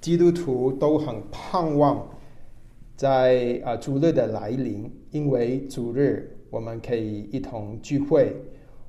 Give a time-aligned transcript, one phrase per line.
[0.00, 2.08] 基督徒都很盼望
[2.96, 8.34] 在啊主日的来临，因为主日我们可以一同聚会，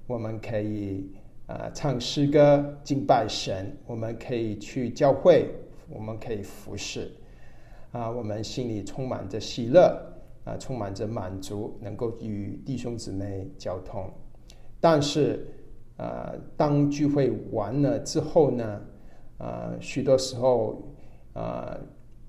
[0.08, 1.12] 我们可以
[1.48, 5.50] 啊唱诗歌敬拜神，我们可以去教会，
[5.90, 7.12] 我们可以服侍
[7.92, 10.00] 啊，我们心里充满着喜乐
[10.44, 14.10] 啊，充满着满足，能够与弟兄姊妹交通。
[14.80, 15.46] 但是
[15.98, 18.82] 啊，当聚会完了之后呢，
[19.38, 20.82] 啊，许多时候
[21.40, 21.78] 啊。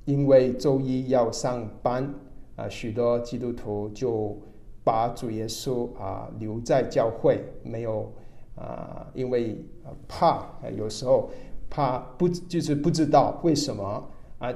[0.06, 2.12] 因为周一要上班
[2.56, 4.36] 啊，许多基督徒就
[4.82, 8.10] 把主耶稣啊留在教会，没有
[8.56, 9.62] 啊，因为
[10.08, 10.44] 怕，
[10.76, 11.30] 有时候
[11.68, 14.52] 怕不就是不知道为什么啊？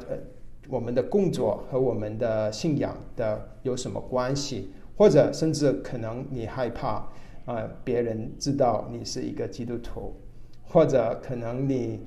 [0.68, 4.70] 我们的工作和我们的信仰的有什么关系？
[4.96, 7.06] 或者甚至可能你害怕
[7.44, 10.14] 啊，别人知道你是一个基督徒，
[10.66, 12.00] 或者可能你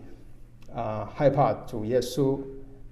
[0.82, 2.40] 啊害怕主耶稣。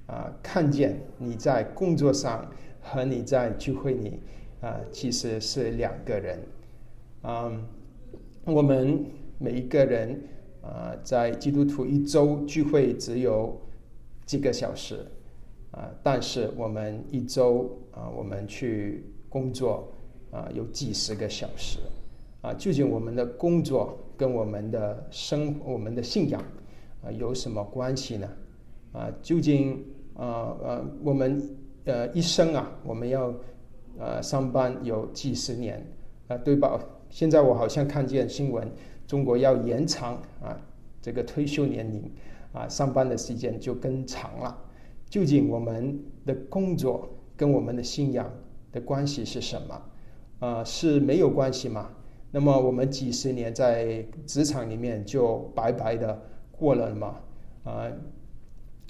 [0.07, 2.47] 啊，看见你在工作上
[2.79, 4.19] 和你在聚会里
[4.61, 6.39] 啊，其实是两个人。
[7.23, 7.65] 嗯，
[8.45, 9.03] 我们
[9.39, 10.21] 每一个人
[10.61, 13.59] 啊，在基督徒一周聚会只有
[14.27, 15.07] 几个小时
[15.71, 19.91] 啊，但是我们一周啊，我们去工作
[20.29, 21.79] 啊，有几十个小时
[22.41, 22.53] 啊。
[22.53, 26.39] 究竟我们的工作跟我们的生、我们的信仰
[27.05, 28.27] 啊有什么关系呢？
[28.91, 29.83] 啊，究竟？
[30.17, 31.41] 啊呃，我们
[31.83, 33.33] 呃一生啊，我们要
[33.99, 35.85] 呃上班有几十年
[36.29, 36.79] 啊，对吧？
[37.09, 38.65] 现在我好像看见新闻，
[39.05, 40.57] 中国要延长啊
[41.01, 42.09] 这个退休年龄
[42.53, 44.57] 啊，上班的时间就更长了。
[45.09, 48.31] 究竟我们的工作跟我们的信仰
[48.71, 49.81] 的关系是什么？
[50.39, 51.89] 啊，是没有关系吗？
[52.31, 56.21] 那么我们几十年在职场里面就白白的
[56.57, 57.15] 过了吗？
[57.63, 57.91] 啊，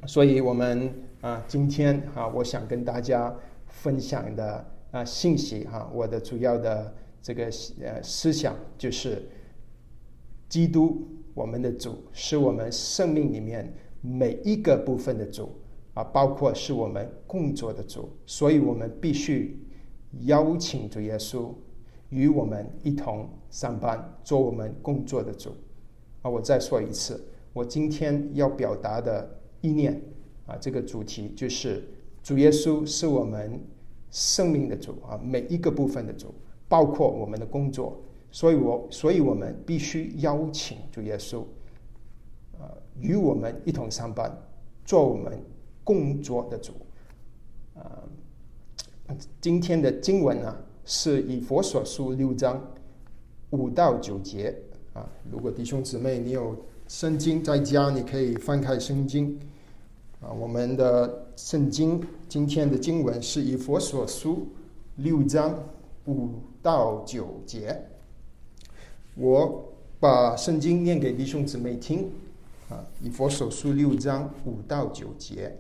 [0.06, 0.94] 所以我们。
[1.22, 3.36] 啊，今天啊，我想跟大家
[3.66, 7.46] 分享的啊信息哈，我的主要的这个
[7.82, 9.28] 呃思想就是，
[10.48, 11.04] 基督
[11.34, 15.50] 我们的主是我们生命里面每一个部分的主
[15.96, 19.60] 啊，包括是我们工作的主，所以我们必须
[20.26, 21.52] 邀请主耶稣
[22.10, 25.56] 与我们一同上班，做我们工作的主
[26.22, 26.30] 啊。
[26.30, 30.02] 我再说一次，我今天要表达的意念。
[30.46, 31.84] 啊，这个主题就是
[32.22, 33.60] 主耶稣是我们
[34.12, 36.36] 生命的主啊，每一个部分的主，
[36.68, 38.00] 包括我们的工作，
[38.30, 41.40] 所以我，所以我们必须邀请主耶稣，
[42.60, 44.38] 啊，与我们一同上班，
[44.84, 45.34] 做我们
[45.84, 46.74] 工作的主。
[47.74, 48.04] 啊，
[49.42, 52.62] 今天的经文呢，是以佛所书六章
[53.50, 54.56] 五到九节
[54.94, 55.10] 啊。
[55.32, 56.56] 如果弟兄姊妹你有
[56.88, 59.40] 圣经在家，你可以翻开圣经。
[60.22, 64.48] 啊，我们的圣经今天的经文是以佛所书
[64.96, 65.60] 六章
[66.06, 66.30] 五
[66.62, 67.84] 到九节。
[69.16, 72.10] 我把圣经念给弟兄姊妹听。
[72.68, 75.56] 啊，以佛所书六章五到九节，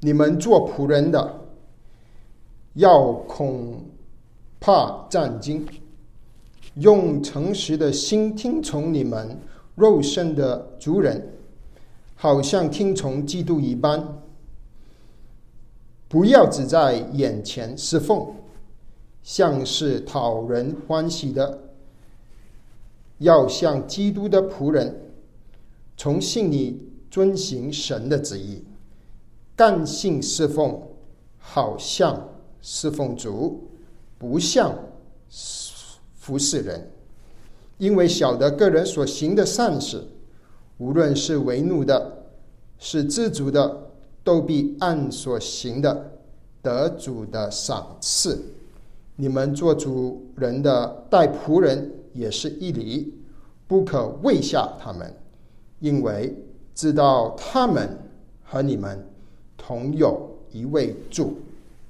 [0.00, 1.40] 你们做仆人的，
[2.74, 3.82] 要恐
[4.60, 5.66] 怕战惊，
[6.74, 9.38] 用诚实的心听从你们
[9.74, 11.28] 肉身的主人。
[12.14, 14.22] 好像听从基督一般，
[16.06, 18.32] 不要只在眼前侍奉，
[19.24, 21.58] 像是讨人欢喜的；
[23.18, 24.94] 要像基督的仆人，
[25.96, 28.62] 从心里遵行神的旨意，
[29.56, 30.80] 干性侍奉，
[31.38, 32.28] 好像
[32.60, 33.64] 侍奉主，
[34.16, 34.72] 不像
[36.22, 36.88] 服侍人，
[37.78, 40.04] 因为晓得个人所行的善事。
[40.78, 42.26] 无论是为奴的，
[42.78, 43.88] 是知足的，
[44.22, 46.12] 都必按所行的
[46.62, 48.40] 得主的赏赐。
[49.16, 53.12] 你们做主人的待仆人也是一理，
[53.66, 55.12] 不可畏下他们，
[55.80, 56.32] 因为
[56.72, 57.98] 知道他们
[58.44, 59.04] 和你们
[59.56, 61.36] 同有一位主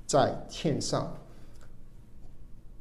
[0.06, 1.14] 在天上，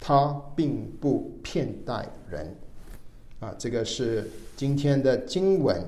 [0.01, 2.53] 他并不骗待人。
[3.39, 5.80] 啊，这个是今天的经文，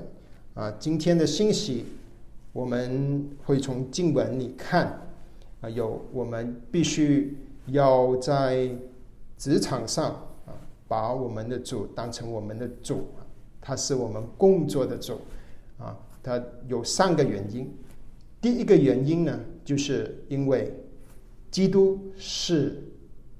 [0.54, 1.84] 啊，今天的信息，
[2.52, 5.00] 我们会从经文里看，
[5.60, 8.68] 啊，有我们必须要在
[9.36, 10.10] 职场上
[10.46, 10.54] 啊，
[10.88, 13.06] 把我们的主当成我们的主，
[13.60, 15.20] 他是我们工作的主，
[15.78, 17.72] 啊，他有三个原因，
[18.40, 20.74] 第一个原因呢，就是因为
[21.52, 22.82] 基督是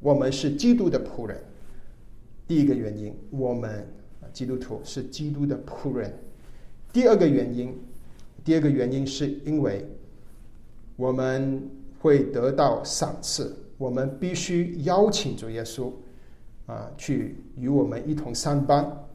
[0.04, 1.42] 我们是基督的仆人，
[2.46, 3.88] 第一个原因，我们。
[4.32, 6.12] 基督徒是基督的仆人。
[6.92, 7.72] 第二个原因
[8.44, 9.88] 第二个原因是因为
[10.96, 11.62] 我们
[12.00, 15.92] 会得到赏赐，我们必须邀请主耶稣
[16.66, 19.06] 啊，去与我们一同上班，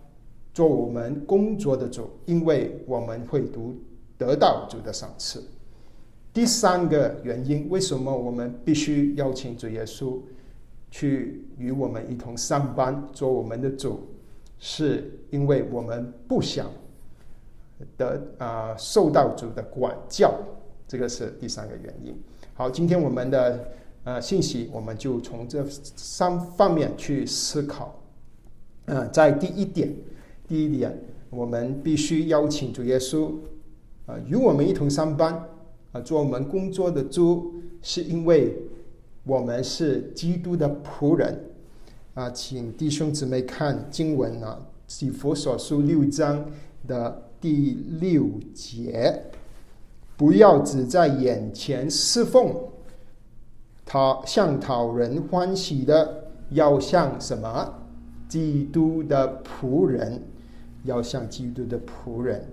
[0.53, 3.75] 做我们工作的主，因为我们会读
[4.17, 5.43] 得到主的赏赐。
[6.31, 10.17] 第三个原因，为什么我们必须邀请主耶稣
[10.91, 14.07] 去与我们一同上班，做我们的主？
[14.61, 16.69] 是因为我们不想
[17.97, 20.33] 的啊受到主的管教，
[20.85, 22.13] 这个是第三个原因。
[22.53, 23.71] 好，今天我们的
[24.03, 27.97] 呃信息，我们就从这三方面去思考。
[28.87, 29.95] 嗯，在第一点，
[30.45, 30.99] 第一点，
[31.29, 33.31] 我们必须邀请主耶稣
[34.07, 35.41] 啊与我们一同上班
[35.93, 38.53] 啊做我们工作的主，是因为
[39.29, 41.39] 我们是基督的仆人。
[42.15, 44.59] 啊，请弟兄姊妹看经文啊，
[45.05, 46.43] 《以佛所书》六章
[46.87, 49.25] 的第六节，
[50.17, 52.55] 不要只在眼前侍奉，
[53.85, 57.75] 讨向讨人欢喜的，要像什么？
[58.27, 60.23] 基督的仆人，
[60.85, 62.43] 要像基督的仆人。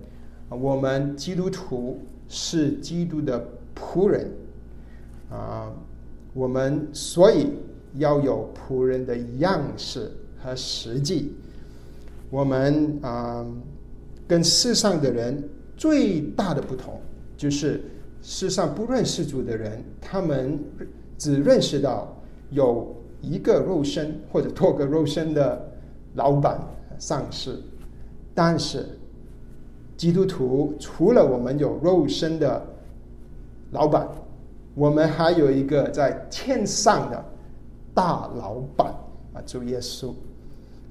[0.49, 1.99] 我们基督徒
[2.29, 4.31] 是基督的仆人
[5.29, 5.73] 啊，
[6.37, 7.47] 我们所以。
[7.99, 11.33] 要有仆人的样式和实际。
[12.29, 13.43] 我们啊，
[14.27, 15.41] 跟世上的人
[15.75, 16.99] 最大的不同，
[17.35, 17.81] 就是
[18.21, 20.59] 世上不认识主的人，他们
[21.17, 22.15] 只认识到
[22.51, 25.71] 有一个肉身或者多个肉身的
[26.13, 26.59] 老板
[26.99, 27.57] 上市。
[28.35, 28.85] 但是
[29.95, 32.63] 基督徒除了我们有肉身的
[33.71, 34.07] 老板，
[34.77, 37.25] 我们还有一个在天上的。
[37.95, 38.93] 大老板
[39.33, 40.13] 啊，主耶稣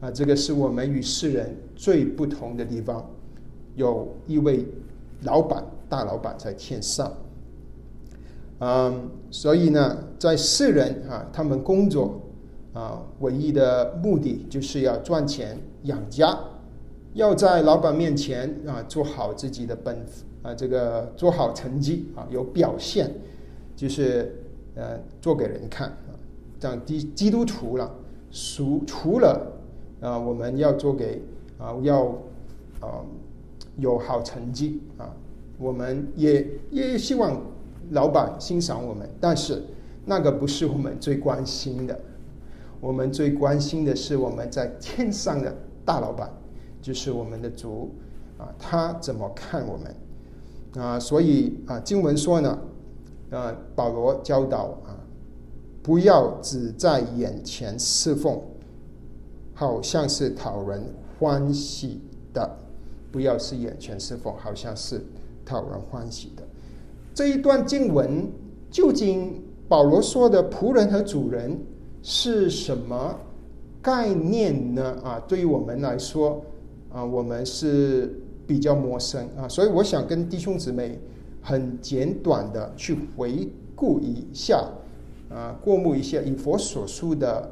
[0.01, 3.09] 啊，这个是我们与世人最不同的地方。
[3.77, 4.67] 有一位
[5.23, 7.13] 老板，大老板在天上。
[8.59, 12.21] 嗯，所以呢，在世人啊，他们工作
[12.73, 16.37] 啊，唯一的目的就是要赚钱养家，
[17.15, 19.97] 要在老板面前啊做好自己的本
[20.43, 23.15] 啊，这个做好成绩啊，有表现，
[23.77, 24.35] 就是
[24.75, 25.97] 呃做给人看。
[26.59, 27.95] 这样基基督徒了，
[28.33, 29.53] 除除了
[30.01, 31.21] 啊，我们要做给
[31.59, 32.07] 啊，要
[32.81, 33.05] 啊
[33.77, 35.15] 有好成绩啊，
[35.59, 37.39] 我们也也希望
[37.91, 39.63] 老板欣赏我们，但是
[40.07, 42.01] 那个不是我们最关心的，
[42.81, 46.31] 我们最关心的是我们在天上的大老板，
[46.81, 47.91] 就是我们的主
[48.39, 50.99] 啊，他怎么看我们啊？
[50.99, 52.59] 所以啊，经文说呢，
[53.31, 54.97] 啊，保罗教导啊。
[55.83, 58.43] 不要只在眼前侍奉，
[59.55, 60.83] 好像是讨人
[61.17, 62.01] 欢喜
[62.35, 62.43] 的；
[63.13, 65.01] 不要是眼前侍奉，好像是
[65.45, 66.43] 讨人欢喜的。
[67.15, 68.29] 这一段经文
[68.69, 71.57] 究竟保罗说的仆人和主人
[72.03, 73.17] 是什么
[73.81, 74.99] 概念呢？
[75.05, 76.43] 啊，对于我们来说，
[76.93, 78.13] 啊，我们是
[78.45, 80.99] 比较陌生啊，所以我想跟弟兄姊妹
[81.47, 84.69] 很简短的去回顾一下。
[85.31, 87.51] 啊，过目一下以佛所述的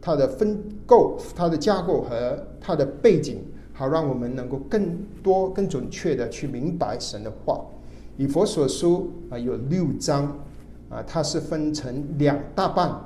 [0.00, 3.38] 它的分构、它的架构和它的背景，
[3.72, 7.60] 好让我们能够更多、更准确的去明白神的话。
[8.16, 10.24] 以佛所书啊，有六章
[10.88, 13.00] 啊，它是分成两大半。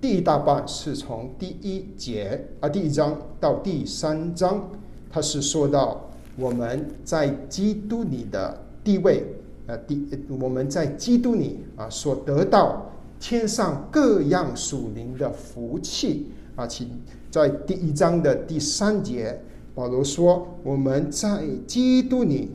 [0.00, 4.68] 第一大半是从第一节啊，第一章到第三章，
[5.10, 9.24] 它是说到我们在基督里的地位
[9.66, 10.06] 啊，第
[10.40, 12.92] 我们在基督里啊所得到。
[13.18, 16.86] 天上各样属灵的福气啊，请
[17.30, 19.40] 在第一章的第三节，
[19.74, 22.50] 保罗说：“我们在基督里，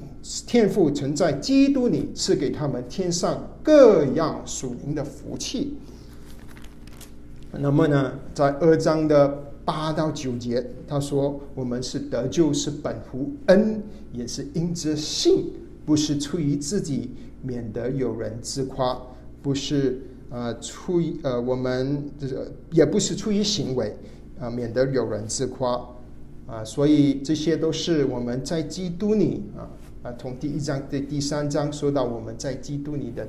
[0.45, 5.77] 天父曾在基督里赐给他们天上各样属灵的福气。”
[7.59, 9.27] 那么呢，在二章的
[9.65, 13.81] 八到九节，他说：“我们是得救，是本乎恩，
[14.13, 15.51] 也是因着信，
[15.85, 17.11] 不是出于自己，
[17.41, 19.01] 免得有人自夸，
[19.41, 20.01] 不是。”
[20.33, 23.93] 呃，出于呃，我们就是也不是出于行为，
[24.39, 25.85] 啊，免得有人自夸，
[26.47, 29.67] 啊，所以这些都是我们在基督里啊
[30.03, 33.27] 啊，从第一章的第三章说到我们在基督里的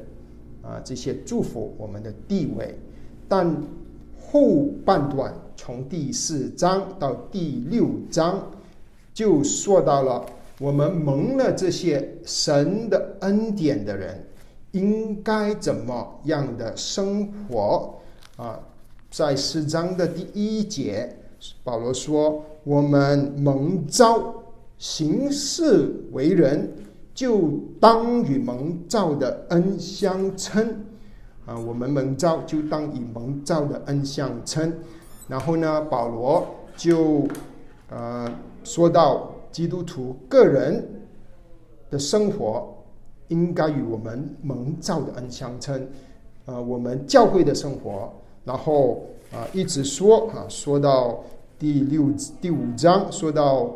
[0.63, 2.73] 啊这些祝福我们的地位，
[3.27, 3.53] 但
[4.21, 8.49] 后半段从第四章到第六章
[9.13, 10.25] 就说到了
[10.63, 14.25] 我们蒙了这些神的恩典的人。
[14.71, 17.93] 应该怎么样的生活
[18.39, 18.59] 啊？
[19.11, 21.15] 在四章的第一节，
[21.63, 24.35] 保罗说：“我们蒙召
[24.79, 26.73] 行事为人，
[27.13, 30.67] 就当与蒙召的恩相称。
[31.45, 34.73] 啊，我们蒙召就当以蒙召的恩相称。
[35.29, 36.47] 然后呢，保罗
[36.79, 37.29] 就
[37.91, 38.27] 呃
[38.65, 40.85] 说到基督徒个人
[41.91, 42.75] 的生活
[43.29, 45.87] 应该与我们蒙召的恩相称。
[46.47, 48.13] 呃，我们教会的生活，
[48.45, 51.23] 然后啊一直说啊，说到
[51.57, 53.71] 第六第五章，说到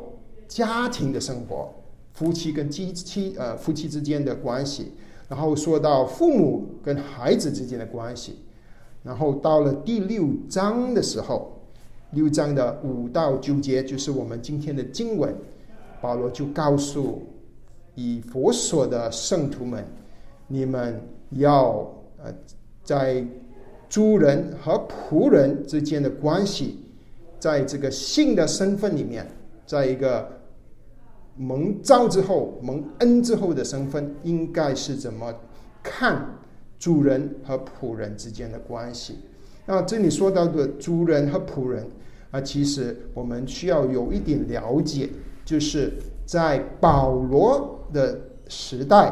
[0.49, 1.73] 家庭的生活，
[2.14, 4.92] 夫妻跟妻妻呃夫妻之间的关系，
[5.28, 8.37] 然后说到父母跟孩子之间的关系，
[9.04, 11.52] 然后到了第六章的时候，
[12.11, 15.33] 六章的五到九节就是我们今天的经文，
[16.00, 17.22] 保罗就告诉
[17.94, 19.84] 以佛所的圣徒们，
[20.46, 21.00] 你们
[21.30, 21.88] 要
[22.22, 22.32] 呃。
[22.86, 23.26] 在
[23.88, 26.78] 主人和仆人之间的关系，
[27.40, 29.26] 在这个性的身份里面，
[29.66, 30.24] 在一个
[31.34, 35.34] 蒙召之后、蒙恩之后的身份，应该是怎么
[35.82, 36.24] 看
[36.78, 39.18] 主人和仆人之间的关系？
[39.66, 41.84] 那这里说到的主人和仆人
[42.30, 45.08] 啊，其实我们需要有一点了解，
[45.46, 45.94] 就是
[46.26, 49.10] 在保罗的时代，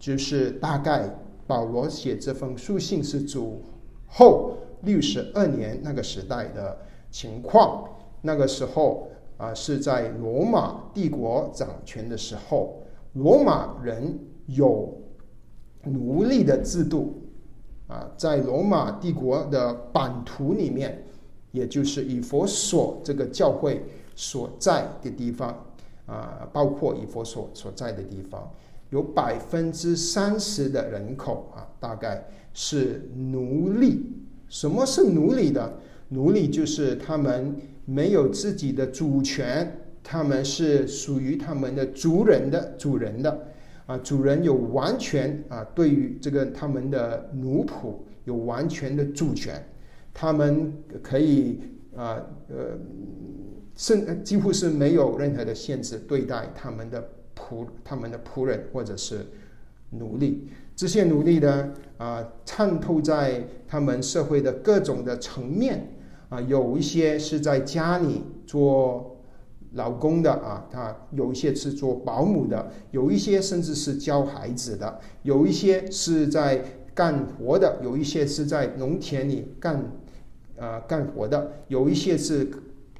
[0.00, 1.08] 就是大概。
[1.46, 3.60] 保罗写这封书信是主
[4.06, 6.74] 后六十二年那个时代的
[7.10, 7.84] 情况。
[8.22, 14.90] 那个时候啊，是在罗马帝国掌权的时候，罗马人有
[15.82, 17.20] 奴隶的制度
[17.88, 21.04] 啊，在罗马帝国的版图里面，
[21.52, 23.84] 也就是 以佛所这个教会
[24.16, 25.62] 所在的地方
[26.06, 28.50] 啊，包括以佛所所在的地方。
[28.90, 34.06] 有百分之三十的人口啊，大概是奴隶。
[34.48, 35.72] 什么是奴隶的？
[36.10, 37.56] 奴隶就是他们
[37.86, 43.46] 没有自己的主权，他们是属于他们的族人的主人的
[43.86, 43.98] 啊。
[43.98, 47.94] 主人有完全啊，对于这个他们的奴仆
[48.24, 49.60] 有完全的主权，
[50.12, 51.58] 他们可以
[51.96, 52.78] 啊呃，
[53.76, 57.08] 甚几乎是没有任何的限制对待他们的。
[57.36, 59.26] 仆他们的仆人或者是
[59.90, 65.88] 奴隶，这些奴隶呢啊，渗透在他们社会的各种的层面
[66.28, 69.16] 啊，有一些是在家里做
[69.72, 76.64] 老公的啊，他有一些是做保姆的，有一些甚至是教孩子的，有一些是在
[76.94, 79.84] 干活的，有一些是在农田里干
[80.56, 82.48] 啊干活的，有一些是。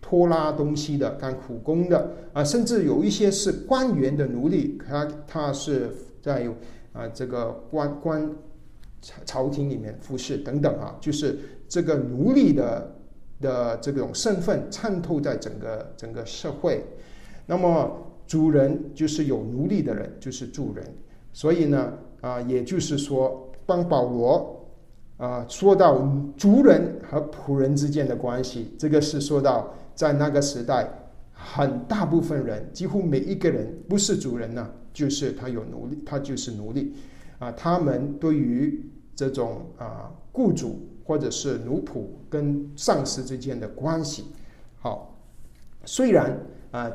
[0.06, 6.46] 拖拉东西的、干苦工的啊，甚至有一些是官员的奴隶，他他是在
[6.92, 8.30] 啊这个官官
[9.25, 12.94] 朝廷里面服侍等等啊，就是这个奴隶的
[13.40, 16.84] 的这种身份渗透在整个整个社会。
[17.46, 17.90] 那么
[18.26, 20.84] 主人就是有奴隶的人，就是主人。
[21.32, 24.53] 所以呢啊，也就是说，帮保罗
[25.16, 26.06] 啊说到
[26.37, 29.73] 族人和仆人之间的关系，这个是说到。
[29.97, 30.88] 在那个时代，
[31.33, 36.92] 很大部分人，几乎每一个人不是主人呢，就是他有奴隶，他就是奴隶，
[37.38, 44.25] 啊，他们对于这种啊雇主或者是奴仆跟上司之间的关系，
[44.80, 45.14] 好，
[45.85, 46.37] 虽然
[46.73, 46.90] 啊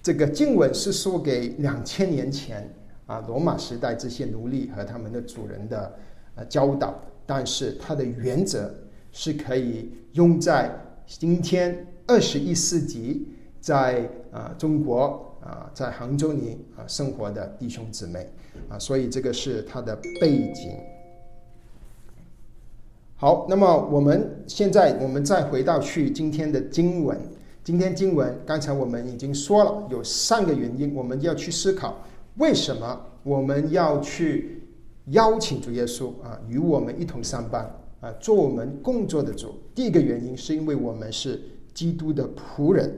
[0.00, 2.72] 这个经文是说给两千年前
[3.06, 5.92] 啊罗马时代这些奴隶和他们的主人的
[6.36, 6.94] 呃教导，
[7.30, 8.74] 但是它的原则
[9.12, 10.68] 是可以用在
[11.06, 11.86] 今天。
[12.06, 13.24] 二十一世纪，
[13.60, 18.28] 在啊中国啊，在杭州里啊生活的弟兄姊妹
[18.68, 20.72] 啊，所以这个是它的背景。
[23.14, 27.16] 好，那么我们现在我们再回到去今天的经文。
[27.62, 31.96] 今天经文刚才我们已经说了，有三个原因，我们要去思考
[32.38, 34.59] 为什么我们要去
[35.10, 39.54] 邀请主耶稣啊与我们一同上班啊做我们工作的主。
[39.74, 41.40] 第一个原因是因为我们是。
[41.72, 42.92] 基督的仆人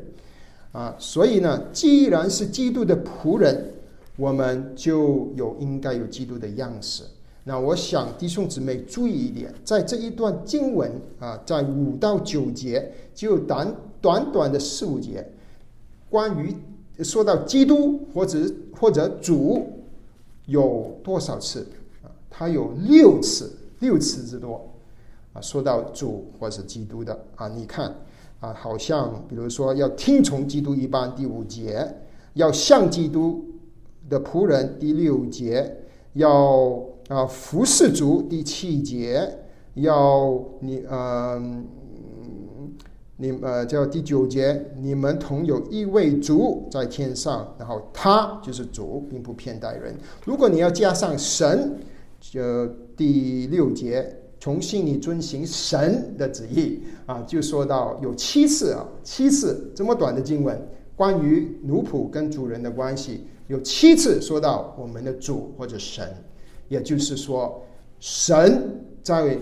[0.72, 3.70] 啊，所以呢，既然是基督的仆人，
[4.16, 7.04] 我们就有应该有基督的样式。
[7.44, 10.90] 那我想弟兄姊妹注意一点，在这一段经文
[11.20, 15.24] 啊，在五到九节，就短短短的四五节，
[16.08, 16.56] 关于
[17.04, 18.38] 说到基督或者
[18.74, 19.64] 或者主
[20.46, 21.64] 有多少次
[22.32, 24.68] 他有六次，六次之多
[25.34, 25.40] 啊。
[25.40, 27.94] 说到主或是基督的啊，你看。
[28.42, 31.88] 啊，好像比如说要听从基督一般，第五节
[32.34, 33.44] 要像基督
[34.08, 35.76] 的仆人，第六节
[36.14, 39.32] 要啊服侍主，第七节
[39.74, 41.64] 要你嗯
[43.16, 49.96] 你呃叫第九节，你们同有一位主在天上，然后他就是主，并不偏待人。
[50.24, 51.78] 如果你要加上神，
[52.22, 60.58] 就第六节，从心里遵行神的旨意啊，就说到有七次啊，七次这么短的经文，
[60.94, 66.08] 关于奴仆跟主人的关系，有七次说到我们的主或者神，
[66.68, 67.60] 也就是说，
[67.98, 69.36] 神在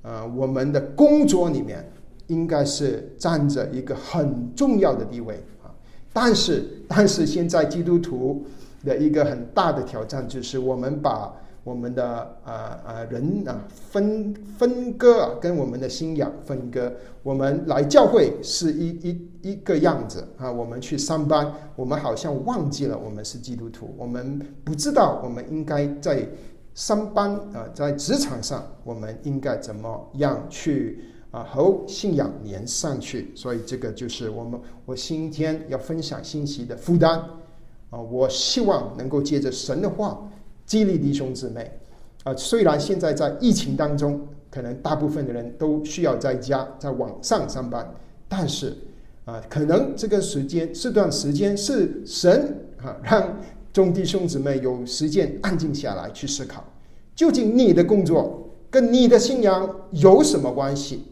[0.00, 1.86] 呃我们的工作里面。
[2.28, 5.68] 应该是占着一个很重要的地位啊，
[6.14, 8.42] 但是但是现在基督徒
[8.84, 11.34] 的一个很大的挑战就是我们把
[11.64, 16.92] 我们的呃呃人啊分分割啊，跟我们的信仰分割。
[17.22, 26.28] 我们来教会是一一一个样子啊，我们去上班，我们好像忘记了我们是基督徒，我们不知道我们应该在
[26.74, 31.04] 上班啊，在职场上我们应该怎么样去。
[31.32, 37.18] 啊，和信仰连上去，所以这个就是我们我今天要分享信息的负担
[37.88, 37.98] 啊。
[37.98, 40.30] 我希望能够借着神的话
[40.72, 41.70] 激励弟兄姊妹
[42.24, 42.34] 啊。
[42.34, 44.18] 虽然现在在疫情当中，
[44.50, 47.86] 可能大部分的人都需要在家在网上上班，
[48.26, 48.74] 但是
[49.26, 53.36] 啊，可能这个时间这段时间是神啊让
[53.70, 56.64] 众弟兄姊妹有时间安静下来去思考，
[57.14, 61.04] 究竟你的工作跟你的信仰有什么关系？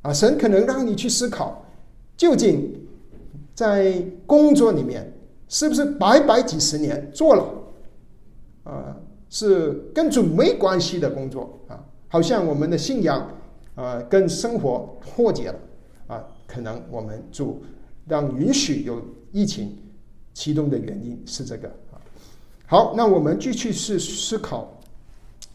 [0.00, 1.66] 啊，神可能让你去思考，
[2.16, 2.74] 究竟
[3.54, 5.12] 在工作里面
[5.50, 7.44] 是不是白白几十年做了，
[8.64, 8.96] 啊，
[9.28, 13.28] 是跟主没关系的工作啊，好像我们的信仰
[13.74, 15.58] 啊跟生活脱节了
[16.08, 17.62] 啊，可能我们主
[18.06, 19.02] 让允许有
[19.32, 19.76] 疫情
[20.34, 21.98] 启动的原因是这个啊。
[22.66, 24.78] 好，那我们继续是思考，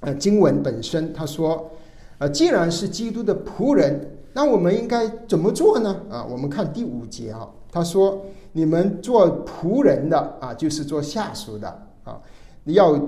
[0.01, 1.71] 呃，经文本身他说，
[2.17, 4.11] 呃，既然是基督的仆人。
[4.37, 5.95] 那我们应该怎么做呢？
[6.09, 8.21] 啊，我们看第五节啊，他说
[8.51, 11.69] ：“你们做仆人的啊，就是做下属的
[12.03, 12.21] 啊，
[12.65, 12.99] 要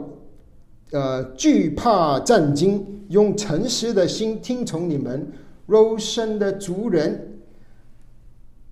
[0.92, 5.32] 呃惧怕战惊，用诚实的心听从你们
[5.66, 7.40] 肉身的主人，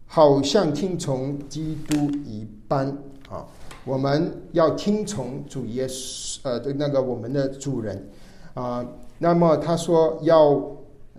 [0.06, 1.96] 好像听从基督
[2.26, 2.88] 一般
[3.30, 3.46] 啊。
[3.84, 8.10] 我们要听从主耶稣呃的那个我们的主人
[8.54, 8.86] 啊。
[9.20, 10.72] 那么他说要。”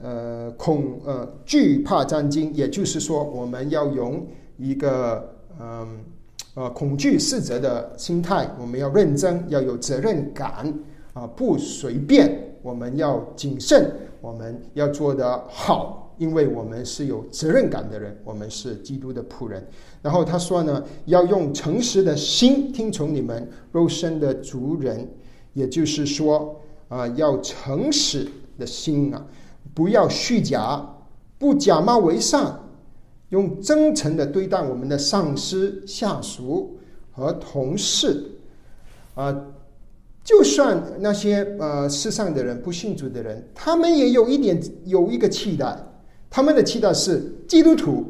[0.03, 4.27] 呃，恐呃惧怕战惊，也就是说，我们要用
[4.59, 6.01] 一个嗯
[6.57, 10.73] 呃恐惧四责的心态，我们要认真，要有责任感
[11.13, 13.93] 啊，不随便，我们要谨慎，
[14.23, 19.63] 我们要做得好，因为我们是有责任感的人，我们是基督的仆人。
[20.01, 25.07] 然后他说呢，要用诚实的心听从你们肉身的主人，
[25.53, 28.27] 也就是说啊，要诚实
[28.59, 29.23] 的心啊。
[29.75, 30.83] 不要虚假，
[31.39, 32.59] 不假冒为善，
[33.31, 36.79] 用真诚的对待我们的上司、下属
[37.13, 38.33] 和同事。
[39.15, 39.47] 啊，
[40.23, 45.77] 就算那些呃世上的人不信主的人，他们也有一点有一个期待，
[46.29, 48.05] 他们的期待是基督徒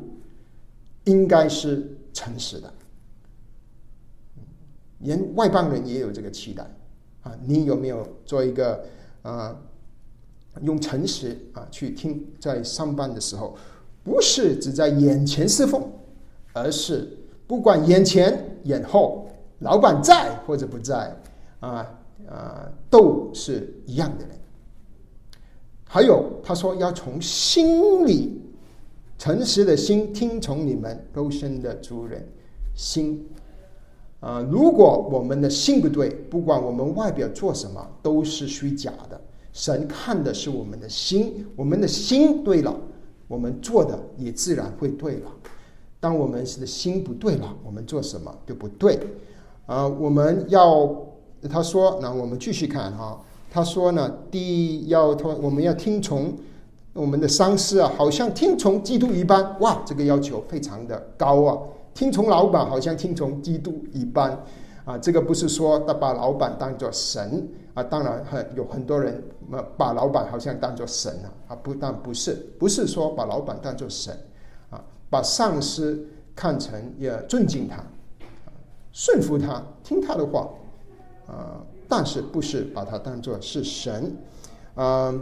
[1.05, 2.73] 应该是诚实的。
[5.01, 6.65] 连外邦人也有这个期待
[7.23, 7.33] 啊！
[7.45, 8.85] 你有没有做一个
[9.23, 9.57] 啊？
[10.63, 13.55] 用诚实啊去听，在上班的时候，
[14.07, 15.83] 不是只在眼前侍奉，
[16.53, 19.27] 而是不管眼前眼后，
[19.59, 21.13] 老板在或者不在，
[21.59, 21.85] 啊
[22.29, 24.39] 啊，都是一样的人。
[25.89, 28.41] 还有他说要从心里
[29.19, 32.25] 诚实的心听从你们肉身的主人
[32.75, 33.29] 心
[34.21, 39.21] 啊，如果我们的心不对，不管我们外表做什么，都是虚假的。
[39.53, 42.79] 神看的是我们的心，我们的心对了，
[43.29, 45.31] 我们做的也自然会对了。
[45.99, 48.99] 当我们的心不对了，我们做什么就不对。
[49.67, 50.95] 啊，我们要
[51.51, 53.21] 他说，那我们继续看哈。
[53.51, 56.35] 他说呢，第一要他我们要听从
[56.93, 59.59] 我们的上司啊，好像听从基督一般。
[59.61, 61.59] 哇，这个要求非常的高啊！
[61.95, 64.39] 听从老板，好像听从基督一般。
[64.87, 67.45] 啊，这个不是说他把老板当做神
[67.75, 69.21] 啊，当然很有很多人
[69.77, 74.17] 把老板好像当做神了啊，不但不是，不是说把老板当做神
[74.71, 77.85] 啊，把上司看成也尊敬他，
[78.93, 80.49] 顺服他，听他的话
[81.27, 84.17] 啊，但是不是把他当做是神
[84.77, 85.13] 啊，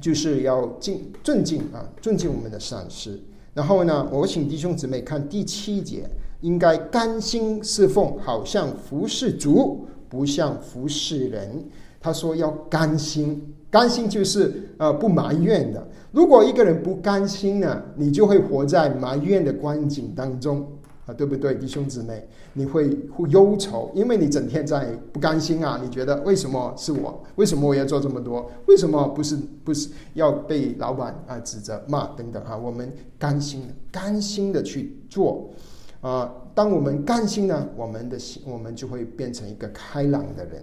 [0.00, 3.20] 就是要敬尊敬啊，尊敬我们的上司。
[3.52, 6.08] 然后呢，我请弟兄姊妹看第七节。
[6.44, 11.64] 应该甘心侍奉，好像服侍主，不像服侍人。
[11.98, 15.88] 他说要甘心，甘心就是呃不埋怨的。
[16.12, 20.68] 如果一个人不甘心呢，你就会活在埋怨的光景当中
[21.06, 22.28] 啊，对不对，弟兄姊妹？
[22.52, 25.80] 你会会忧愁，因为你整天在不甘心啊！
[25.82, 27.24] 你觉得为什么是我？
[27.36, 28.50] 为什么我要做这么多？
[28.66, 32.54] 为什么不是不是要被老板啊指责骂等等哈？
[32.54, 35.48] 我们甘心甘心的去做
[36.04, 36.30] 啊！
[36.54, 40.62] 当我们甘心呢，我们的心我们就会变成一个开朗的人。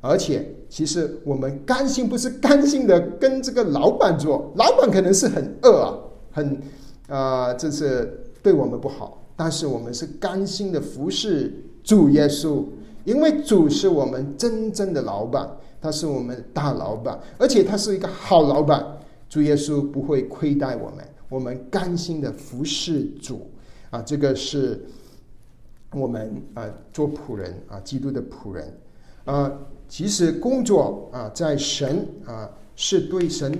[0.00, 5.98] 而且，其实我们甘心不是甘心的跟这个老板做，老板可能是很恶啊，
[6.30, 6.62] 很
[7.08, 9.22] 啊，这是对我们不好。
[9.36, 11.52] 但是我们是甘心的服侍
[11.84, 12.64] 主耶稣，
[13.04, 15.46] 因为主是我们真正的老板，
[15.82, 18.84] 他是我们大老板，而且他是一个好老板。
[19.28, 23.46] 主耶稣不会亏待我们，我们甘心的服侍主
[23.90, 24.80] 啊，这个是
[25.92, 28.78] 我们啊做仆人啊，基督的仆人
[29.24, 29.52] 啊。
[29.88, 33.58] 其实工作啊，在神啊是对神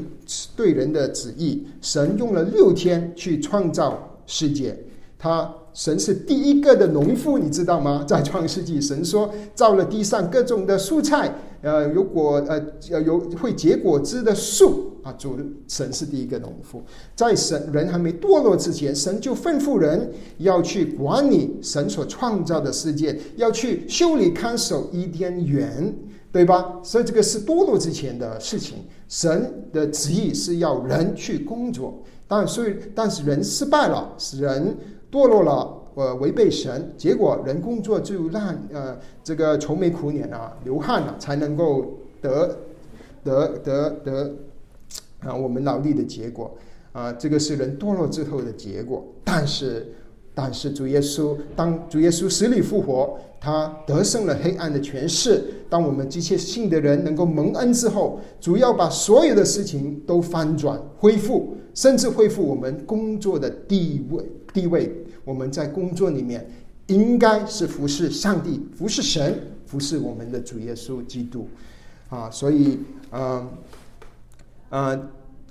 [0.54, 1.66] 对人的旨意。
[1.80, 4.78] 神用了六天去创造世界，
[5.18, 8.04] 他神是第一个的农夫，你知道吗？
[8.06, 12.62] 在创世纪，神说造了地上各种的蔬菜，呃，有果呃
[13.00, 15.14] 有会结果子的树啊。
[15.18, 16.82] 主神是第一个农夫，
[17.16, 25.94] 在神人还没堕落之前，神就吩咐人要去管理神所创造的世界，要去修理看守伊甸园。
[26.30, 26.78] 对吧？
[26.82, 28.84] 所以这个是堕落之前的事情。
[29.08, 34.76] 神的旨意是要人去工作，但所以但是人失败了，使人
[35.10, 38.94] 堕落了，呃，违背神，结果人工作就让呃
[39.24, 42.58] 这个愁眉苦脸啊，流汗了，才能够得
[43.24, 44.34] 得得得
[45.20, 46.57] 啊我们劳力的结果
[46.92, 49.07] 啊，这个是人堕落之后的结果。
[49.24, 49.92] 但是
[50.35, 53.18] 但是主耶稣当主耶稣死里复活。
[53.40, 55.44] 他得胜了黑暗的权势。
[55.70, 64.24] 当我们这些信的人能够蒙恩之后，主要把所有的事情都翻转、恢复，甚至恢复我们工作的地位。
[64.52, 64.92] 地位，
[65.24, 66.44] 我们在工作里面
[66.88, 71.46] 应该是服侍上帝、服侍神、服侍我们的主耶稣基督。
[72.09, 72.81] 啊，所以，
[73.12, 73.48] 嗯，
[74.70, 75.09] 嗯。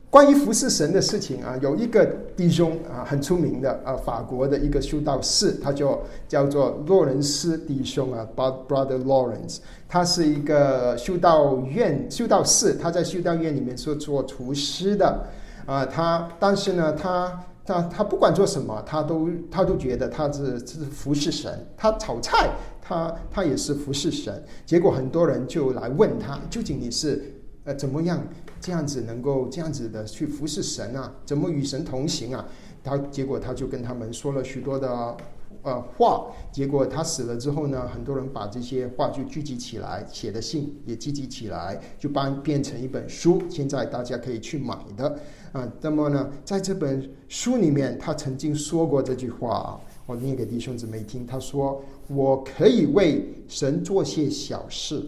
[0.10, 15.28] 关于服侍神的事情啊，有一个弟兄啊，很出名的啊，法国的一个修道士，他就叫做洛伦斯弟兄啊，Brother Lawrence，他是一个修道院修道士，他在修道院里面是做厨师的
[15.66, 22.50] 啊，他但是呢，他他他不管做什么，他都他都觉得他是是服侍神，他炒菜，
[22.82, 27.22] 他他也是服侍神，结果很多人就来问他，究竟你是
[27.68, 28.26] 呃怎么样？
[28.62, 31.14] 这样子能够这样子的去服侍神啊？
[31.26, 32.48] 怎么与神同行啊？
[32.82, 35.18] 他结果他就跟他们说了许多的
[35.64, 36.32] 呃话。
[36.50, 43.44] 结果他死了之后呢，很多人把这些话就聚集起来，写的信也聚集起来，就把变成一本书。
[43.50, 45.20] 现在大家可以去买的
[45.52, 45.70] 啊。
[45.82, 51.28] 那么呢，在这本书里面，他曾经说过这句话啊，我念给弟兄姊妹听。
[51.28, 55.06] 他说：“我可以为神做些小事，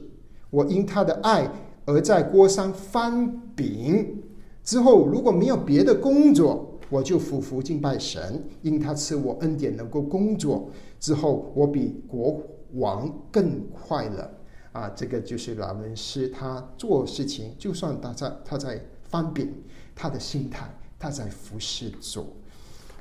[0.49, 1.49] 我因他的爱。”
[1.89, 4.21] 而在锅上翻饼
[4.63, 12.39] 之后，如果没有别的工作，我就匍匐敬拜神，因他赐我恩典，能够工作之后，我比国
[12.73, 14.31] 王更快乐
[14.71, 14.87] 啊！
[14.95, 19.51] 这个就是老人师，他做事情，就算他在他在翻饼，
[19.95, 22.27] 他的心态，他在服侍主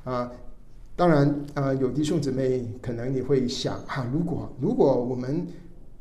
[0.05, 0.33] 啊。
[0.97, 5.47] 当然啊，有弟兄姊妹，可能你会想啊，如果如果我们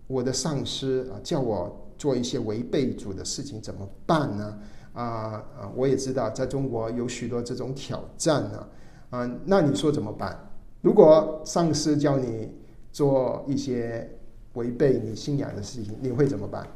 [0.08, 1.84] 我的上司啊叫我。
[1.98, 4.60] 做一些违背主的事情怎么办呢？
[4.94, 8.68] 啊啊，我也知道在中国有许多这种挑战呢。
[9.10, 10.38] 啊，那你说怎么办？
[10.82, 12.52] 如果上司叫你
[12.92, 14.10] 做一些
[14.54, 16.68] 违背你信仰的事情，你会怎么办？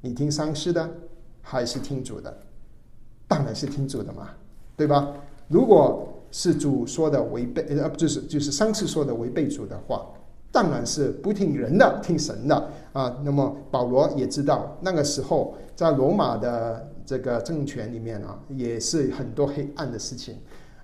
[0.00, 0.88] 你听上司的
[1.42, 2.36] 还是听主的？
[3.26, 4.30] 当然是听主的嘛，
[4.76, 5.14] 对吧？
[5.48, 10.06] 如果是主说的违背，呃，就是就是上次说的违背主的话。
[10.50, 13.16] 当然是不听人的，听神的啊。
[13.22, 20.36] 那么保罗也知道，那个时候在罗马的这个政权里面啊，也是很多黑暗的事情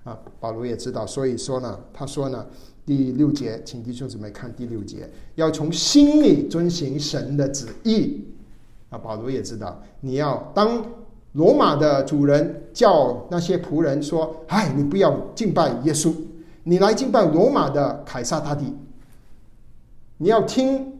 [0.03, 0.17] 啊。
[0.39, 2.45] 保罗也知道，所以说呢，他说呢，
[2.85, 8.23] 第六节，请弟兄姊妹看第六节，要从心里遵行神的旨意
[8.89, 8.97] 啊。
[8.97, 10.85] 保罗也知道，你要当
[11.33, 16.13] 罗马的主人叫那些仆人说：“哎，你不要敬拜耶稣，
[16.63, 18.71] 你来敬拜罗马的凯撒大帝。”
[20.17, 20.93] 你要听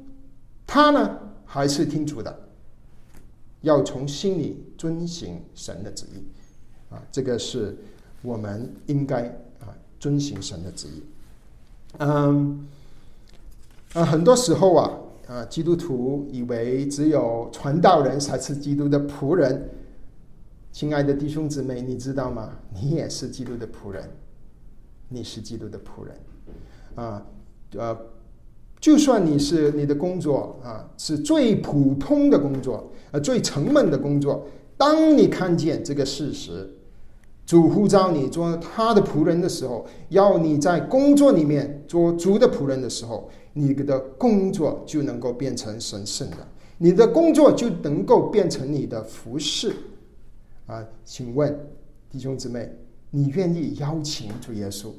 [0.67, 2.41] 他呢，还是听主的？
[3.61, 6.23] 要从心里遵行神的旨意
[6.93, 7.01] 啊！
[7.11, 7.75] 这个是
[8.21, 9.23] 我们应该
[9.59, 11.03] 啊遵行神的旨意。
[11.97, 12.67] 嗯
[13.93, 14.91] 啊，很多时候啊
[15.27, 19.67] 啊，基督徒以为只有传道人才是基督的仆人。
[20.71, 22.51] 亲爱的弟兄姊妹，你知道吗？
[22.71, 24.07] 你也是基督的仆人，
[25.09, 26.15] 你是基督的仆人。
[26.93, 27.25] 啊，
[27.71, 27.97] 呃，
[28.85, 34.45] 就算你是你的工作啊，是最普通的工作，呃，最沉闷的工作，
[34.77, 36.71] 当你看见这个事实，
[37.47, 43.27] 主呼召你做他的仆人的时候，要你在工作里面做主的仆人的时候。
[43.53, 46.37] 你的工作就能够变成神圣的，
[46.77, 49.73] 你的工作就能够变成你的服饰
[50.67, 50.85] 啊！
[51.03, 51.57] 请问
[52.11, 52.69] 弟兄姊妹，
[53.09, 54.89] 你愿意邀请主耶稣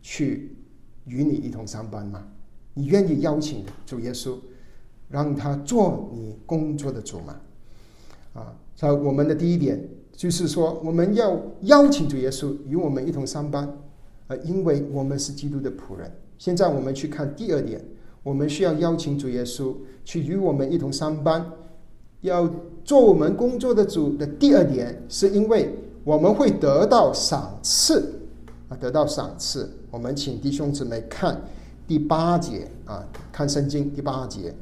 [0.00, 0.56] 去
[1.04, 2.26] 与你一同上班吗？
[2.74, 4.36] 你愿意邀请主耶稣，
[5.08, 7.36] 让他做你工作的主吗？
[8.34, 13.68] 啊，在我们的第一点就是说，我们要邀请主耶稣与我们一同上班，
[14.28, 16.10] 啊，因为我们是基督的仆人。
[16.38, 17.84] 现在我们去看第二点，
[18.22, 21.44] 我们需要邀请主耶稣去与我们一同上班，
[22.22, 22.48] 要
[22.84, 28.20] 做我们工作的主的第二点，是因为我们会得到赏赐
[28.68, 29.70] 啊，得到赏赐。
[29.90, 31.40] 我们请弟兄姊妹看
[31.86, 34.54] 第八节啊，看圣经第八节，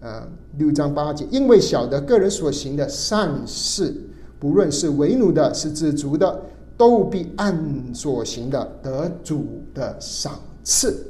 [0.00, 0.26] 呃，
[0.58, 3.94] 六章八节，因为晓得个人所行的善事，
[4.40, 6.42] 不论是为奴的，是知足的，
[6.76, 11.06] 都必按所行的得主的赏赐。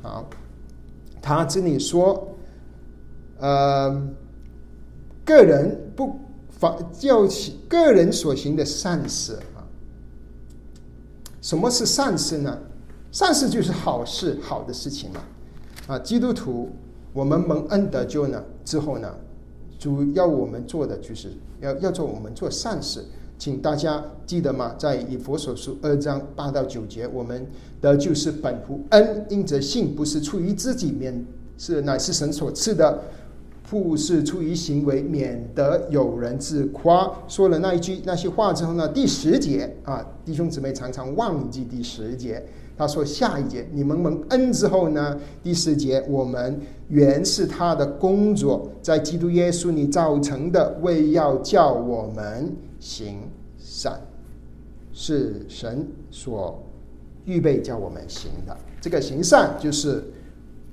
[0.00, 0.28] 好，
[1.20, 2.36] 他这里说，
[3.38, 4.08] 呃，
[5.24, 6.18] 个人不
[6.50, 9.64] 法叫起个人所行的善事啊。
[11.42, 12.58] 什么是善事呢？
[13.14, 15.22] 善事就是好事，好的事情嘛。
[15.86, 16.68] 啊，基督徒，
[17.12, 19.08] 我们蒙恩得救呢之后呢，
[19.78, 21.28] 主要我们做的就是
[21.60, 23.04] 要要做我们做善事。
[23.38, 24.74] 请大家记得吗？
[24.76, 27.46] 在以佛所书二章八到九节，我们
[27.80, 31.24] 的就是本乎恩，因着信，不是出于自己，免
[31.56, 32.98] 是乃是神所赐的；
[33.70, 37.08] 不是出于行为，免得有人自夸。
[37.28, 42.44] 说了那一句那些话之后呢，第十节啊，弟兄姊妹常常忘记第十节。
[42.76, 52.54] 他说下一节，你们蒙恩之后呢，第四节，我们原是他的工作，在基督耶稣里造成的，为要叫我们。
[52.80, 53.16] 行
[53.56, 53.98] 善
[54.92, 56.62] 是神所
[57.24, 58.54] 预备叫我们行的。
[58.78, 60.04] 这个行善就是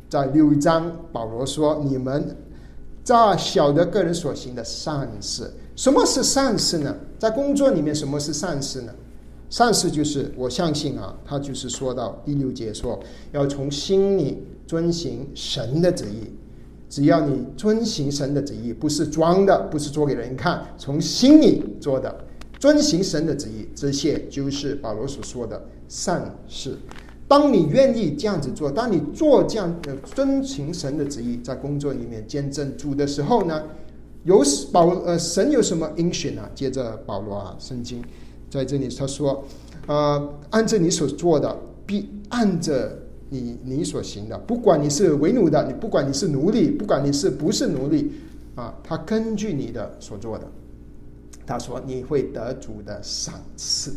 [0.10, 2.36] 在六章，保罗说：“你们
[3.02, 6.94] 在小的个人所行的善事，什么是善事呢？
[7.18, 8.94] 在工作里面，什么是善事呢？
[9.52, 13.00] 善事就是我相信啊，他就是说到第六节说，
[13.34, 16.32] 要从心里遵行神的旨意。
[16.90, 22.14] 只要你遵行神的旨意，不是装的，不是做给人看，从心里做的，
[22.60, 26.78] 遵行神的旨意，这些就是保罗所说的善事。
[27.30, 33.64] 当你愿意这样子做，当你做这样的遵行神的旨意，在工作里面见证主的时候呢，
[34.26, 36.50] 有保呃神有什么应许呢？
[36.54, 38.04] 接着保罗啊，圣经
[38.52, 39.44] 在这里他说，
[39.88, 43.00] 呃，按着你所做的，必按着。
[43.34, 48.12] 你你所行的，不管你是为奴的，你不管你是奴隶，不管你是不是奴隶，
[48.56, 50.46] 啊，他根据你的所做的，
[51.48, 53.92] 他说你会得主的赏赐，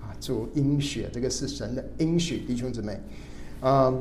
[0.00, 2.98] 啊，主应许，这个是神的应许，弟兄姊妹，
[3.60, 3.94] 啊。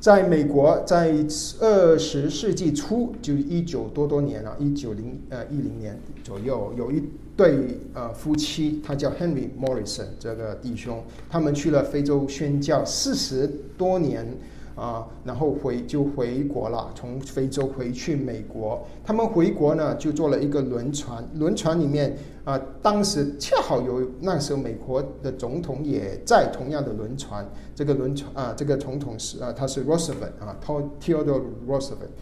[0.00, 1.12] 在美国，在
[1.60, 7.02] 二十世纪初，就一九多多年了，一九零呃一零年左右，有一
[7.38, 13.46] 对呃夫妻，他叫 Henry Morrison 这个弟兄，他们去了非洲宣教四十
[13.78, 14.26] 多年。
[14.78, 18.86] 啊，然后回就回国了，从非洲回去美国。
[19.04, 27.44] 他们回国呢，就坐了一个轮船，轮船里面啊，当时恰好有那时候美国的总统也在同样的轮船。
[27.74, 30.56] 这个轮船啊，这个总统是啊，他是 Roosevelt 啊
[31.00, 32.14] ，Theodore Roosevelt。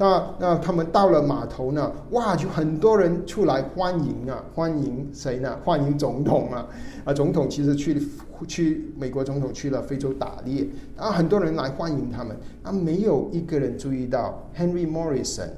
[0.00, 5.58] 那那他们到了码头呢，哇，就很多人出来欢迎啊，欢迎谁呢？
[5.62, 6.66] 欢迎总统啊！
[7.04, 8.02] 啊，总统其实去
[8.48, 15.50] 去美国总统去了非洲打猎，啊，很多人来欢迎他们，啊，没有一个人注意到 Henry Morrison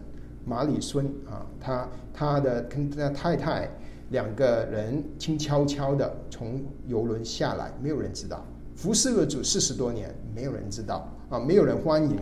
[0.45, 3.71] 马里孙啊，他他的跟他太太
[4.11, 12.19] 两个人轻悄悄的从游轮下来，没有人知道，服侍了主四十多年，没有人知道啊，没有人欢迎。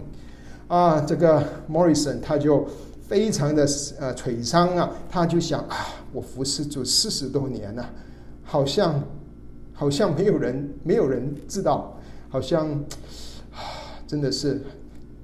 [0.70, 2.64] 啊，这个 Morrison 他就
[3.08, 3.66] 非常的
[3.98, 5.76] 呃沮丧啊，他就想啊，
[6.12, 7.90] 我服侍主四十多年了，
[8.44, 9.02] 好像
[9.74, 12.70] 好像没有人没有人知道，好像
[13.50, 14.62] 啊真的是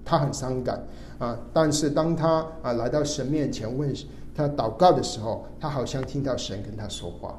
[0.04, 0.84] 他很伤感
[1.20, 1.38] 啊。
[1.52, 3.94] 但是当他啊来到神面前问
[4.34, 7.38] 他祷告的时候，他好像听到神跟他说话。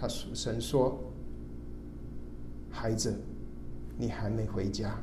[0.00, 0.98] 他说神说
[2.72, 3.12] ：“孩子，
[3.98, 4.98] 你还没回家。”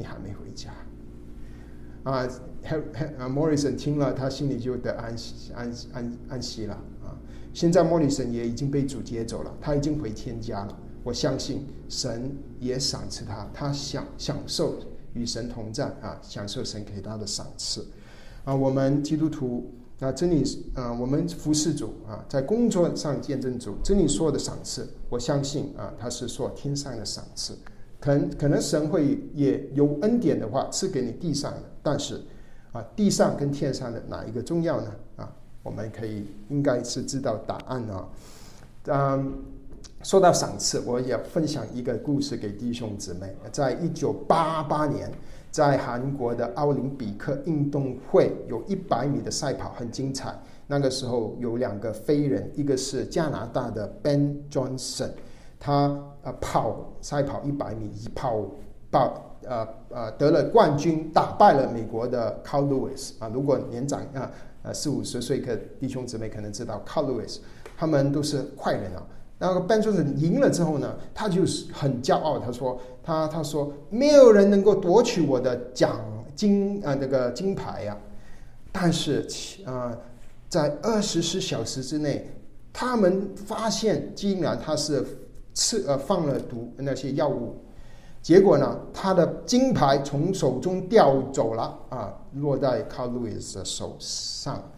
[0.00, 0.70] 你还没回家，
[2.04, 2.26] 啊
[3.18, 6.72] 啊，Morrison 听了，他心里就得安息安安安息了
[7.04, 7.12] 啊。
[7.52, 10.78] 现在 Morrison 也已经被主接走了，他已经回天家了。
[11.04, 14.76] 我相信神也赏赐他，他享享受
[15.12, 17.86] 与神同在啊，享受神给他的赏赐
[18.46, 18.54] 啊。
[18.54, 27.54] 我们基督徒啊，真理啊，我们服侍主啊，在工作上见证主，真理所有的赏赐，我相信啊，他是说天上的赏赐。
[28.00, 32.20] 可能可能神会也有恩典的话赐给你地上的，但是
[32.72, 34.90] 啊，地上跟天上的哪一个重要呢？
[35.16, 35.32] 啊，
[35.62, 38.08] 我们可以应该是知道答案啊。
[38.86, 39.32] 嗯，
[40.02, 43.34] 说到赏赐，我也分享一个故事给弟兄姊妹。
[43.52, 45.12] 在一九八八年，
[45.50, 50.34] 在韩国的奥林匹克运动会，有一百米的赛跑很精彩。
[50.66, 55.10] 那个时候有两个飞人，一个是加拿大的 Ben Johnson。
[55.58, 58.44] 他呃跑赛跑一百米，跑
[58.90, 63.30] 跑呃呃得了冠军，打败了美国的 Carl Lewis 啊。
[63.32, 64.30] 如果年长啊
[64.62, 67.38] 呃四五十岁的弟兄姊妹可能知道 Carl Lewis，
[67.76, 69.02] 他们都是快人啊。
[69.38, 75.98] 那个 Ben Johnson 赢了之后呢，他就是很骄傲，他说他他说没有人能够夺取我的奖
[76.34, 77.96] 金啊那个金牌呀。
[78.70, 79.26] 但是
[79.64, 79.96] 啊
[80.50, 82.30] 在二十四小时之内，
[82.72, 85.02] 他们发现竟然他是。
[85.60, 87.54] 吃呃放了毒那些药物，
[88.22, 94.70] 结果呢，他的金牌从手中掉走了啊，落在 Carl Lewis 的手上。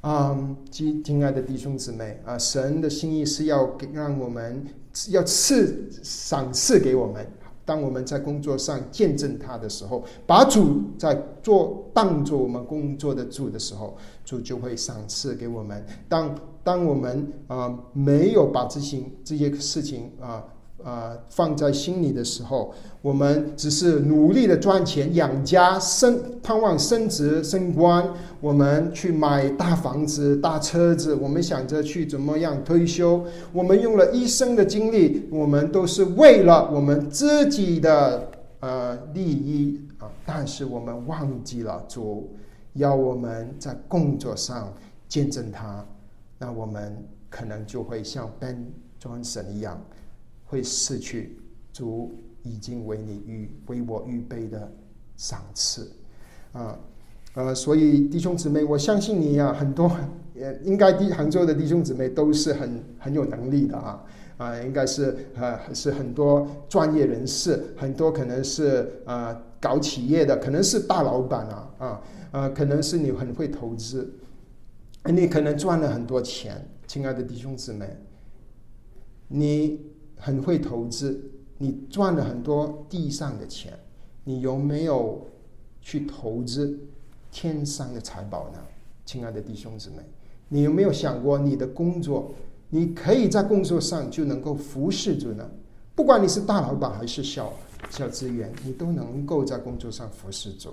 [0.00, 0.36] 啊，
[0.68, 4.66] 亲亲爱的弟兄姊妹啊，神的心意是要给让我们
[5.10, 7.24] 要赐赏赐给我们。
[7.64, 15.86] 当我们在工作上见证他的时候，把主在做当做我们工作的主的时候，主就会赏赐给我们。
[16.08, 20.44] 当当我们啊没有把这些这些事情啊
[20.82, 28.06] 啊放在心里的时候，我们只是努力的赚钱养家升，盼望升职升官，
[28.40, 42.30] 我们去买大房子大车子，我们想着去怎么样退休，我们用了一生的精力，我们都是为了我们自己的呃利益啊，但是我们忘记了主
[42.74, 44.72] 要我们在工作上
[45.08, 45.84] 见证他。
[46.42, 46.96] 那我们
[47.28, 48.64] 可能就会像 Ben
[48.98, 49.78] Johnson 一样，
[50.46, 51.38] 会失去
[51.70, 54.72] 主已经为你预为我预备的
[55.18, 55.92] 赏赐，
[56.52, 56.78] 啊，
[57.34, 59.94] 呃，所以弟兄姊妹，我相信你呀，很多
[60.40, 64.02] 呃，应该弟杭州的弟兄姊妹都是很很有能力的啊，
[64.38, 72.00] 啊，应该是呃是很多专业人士，很多可能是啊搞企业的，可能是大老板啊，啊，
[72.32, 74.10] 呃，可能是你很会投资。
[75.04, 77.88] 你可能赚了很多钱，亲爱的弟兄姊妹，
[79.28, 79.80] 你
[80.16, 83.72] 很会投资，你赚了很多地上的钱，
[84.24, 85.26] 你有没有
[85.80, 86.78] 去投资
[87.30, 88.58] 天上的财宝呢？
[89.06, 89.96] 亲爱的弟兄姊妹，
[90.48, 92.32] 你有没有想过你的工作，
[92.68, 95.50] 你可以在工作上就能够服侍主呢？
[95.94, 97.52] 不管你是大老板还是小
[97.88, 100.70] 小职员，你都能够在工作上服侍主。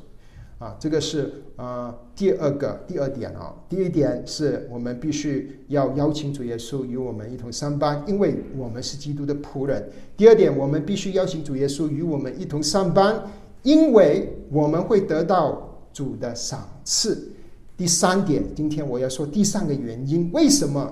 [0.59, 3.53] 啊，这个是啊第二个第二点啊。
[3.69, 9.87] 第一点是我们必须要邀请主耶稣与我们一同上班，因为我们是基督的仆人。
[10.15, 13.23] 第二点，我们必须邀请主耶稣与我们一同上班，
[13.61, 17.31] 因为我们会得到主的赏赐。
[17.77, 20.91] 第三点，今天我要说第三个原因，为什么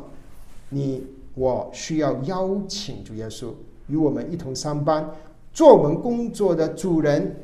[0.69, 3.47] 你我需要邀请主耶稣
[3.88, 5.10] 与我们一同上班，
[5.51, 7.38] 做我们工作的主人。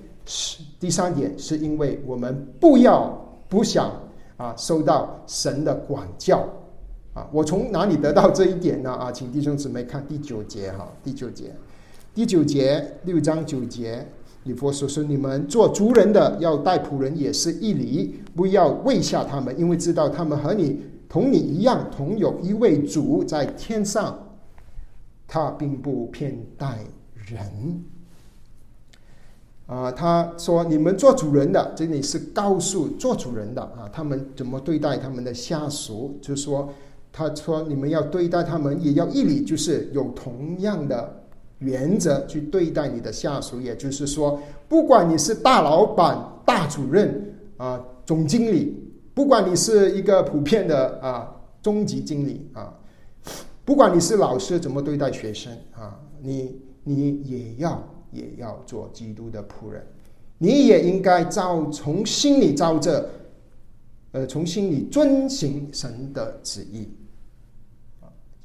[0.80, 3.12] 第三点，是因为我们不要
[3.50, 3.92] 不想
[4.38, 6.48] 啊受到神的管教
[7.14, 7.28] 啊。
[7.32, 8.92] 我从哪里得到这一点呢？
[8.92, 11.54] 啊， 请弟兄姊妹看第九节哈，第九节，
[12.14, 14.06] 第九节六章九节，
[14.44, 24.18] 以佛所说：你们做族人的要待仆人也是一理，不要畏下他们，因为知道他们和你同你一样，同有一位主在天上，
[25.28, 26.80] 他并不偏待
[27.14, 27.84] 人。
[29.72, 36.20] 啊，他说：“你们做主人的，这里是告诉做主人的啊，他们怎么对待他们的下属？
[36.22, 36.70] 就说，
[37.10, 41.24] 他说你们要对待他们，也要一理，就是有同样的
[41.60, 43.62] 原则去对待你的下属。
[43.62, 48.78] 也就是说，不管你是大老板、大主任啊、总经理，
[49.14, 52.78] 不管你是一个普遍的啊中级经理啊，
[53.64, 57.82] 不管你是老师，怎么对待学生啊，你你也要。”
[58.12, 59.86] 也要做基督的仆人，
[60.38, 63.10] 你也应该照从心里照着，
[64.12, 66.90] 呃，从心里遵行神的旨意，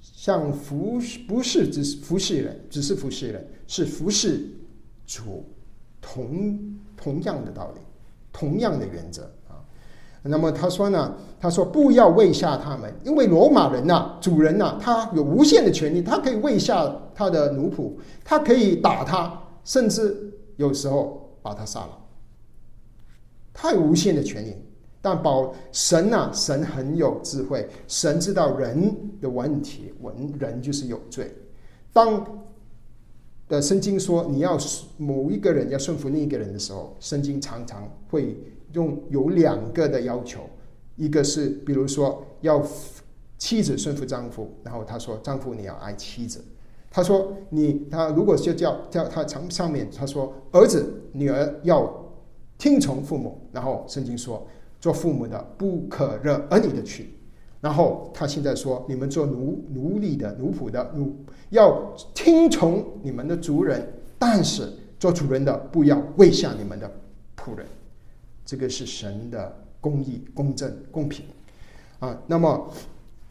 [0.00, 4.48] 像服不是只是服侍人，只是服侍人，是服侍
[5.06, 5.44] 主，
[6.00, 7.80] 同同样的道理，
[8.32, 9.58] 同样的原则啊。
[10.22, 17.92] 那么他说呢，他说不要喂下他们，因为罗马人呐，主人呐，他有无限的权利，他可以喂下他的奴仆，
[18.24, 21.98] 他可以打他，甚至有时候把他杀了，
[23.52, 24.56] 太无限的权利。
[25.02, 31.32] 但保神呐，神很有智慧，神知道人的问题，人人就是有罪。
[31.92, 32.44] 当
[33.48, 34.58] 的圣经说你要
[34.96, 38.36] 某一个人要顺服另一个人的时候，圣经常常会
[38.72, 40.48] 用有两个的要求，
[40.96, 42.60] 一个是比如说要
[43.38, 46.44] 妻子顺服丈夫，然后他说丈夫你要爱妻子，
[46.96, 50.82] 他说你他如果就叫叫他从上面他说儿子
[51.12, 51.92] 女儿要
[52.56, 54.42] 听从父母，然后圣经说。
[54.78, 57.10] 做父母的不可惹儿女的去，
[57.60, 61.16] 然后他现在说：你们做奴奴隶的奴仆的奴
[61.48, 63.86] 要听从你们的族人，
[64.18, 66.88] 但是做主人的不要喂下你们的
[67.36, 67.66] 仆人。
[68.44, 71.24] 这个是神的公义、公正、公平
[71.98, 72.16] 啊。
[72.26, 72.70] 那么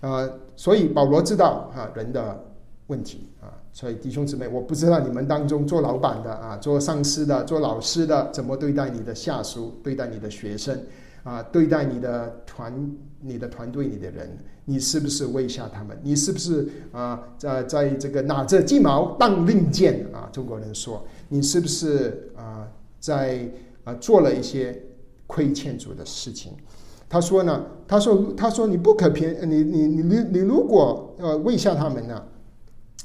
[0.02, 2.44] 啊，所以保罗知道啊人的
[2.88, 3.54] 问题啊。
[3.72, 10.80] 所以弟兄姊妹，我不知道你们当中做老板的啊、做上司的、做老师的，怎么对待你的下属、对待你的学生。
[11.24, 15.98] 啊，对待你的团、你的团队里的人，你是不是喂下他们？
[16.04, 20.30] 你是不是啊，在在这个拿着鸡毛当令箭啊？
[20.32, 22.68] 中国人说，你是不是啊，
[23.00, 23.50] 在
[23.84, 24.80] 啊做了一些
[25.26, 26.54] 亏欠主的事情？
[27.10, 32.24] 他说呢，他说，他说你不可偏，你你你你你如果呃喂下他们呢，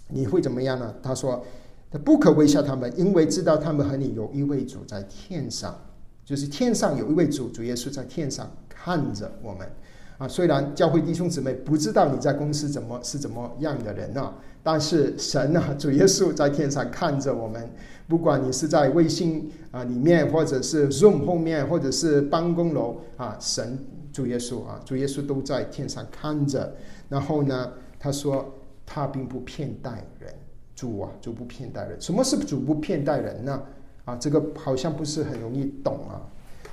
[0.09, 0.95] 你会怎么样呢？
[1.03, 1.45] 他说，
[1.91, 5.78] 他不可微笑他们，因为知道他们和你有一位主在天上。
[6.24, 9.68] 就是天上有一位主，主耶稣在天上看着我们，
[10.16, 14.32] 啊，虽然教会弟兄姊妹不知道你在公司怎么是怎么样的人呢，
[14.62, 17.68] 但是神啊，主耶稣在天上看着我们，
[18.07, 23.76] 不管你是在微信啊里面，或者是 Zoom 后面，或者是办公楼啊，神
[24.12, 26.76] 主耶稣啊，主耶稣都在天上看着。
[27.09, 28.55] 然后呢，他说
[28.93, 30.34] 他并不骗待人，
[30.74, 31.97] 主啊，主不骗待人。
[32.01, 33.62] 什么是主不骗待人呢？
[34.05, 36.20] 啊，这个好像不是很容易懂啊。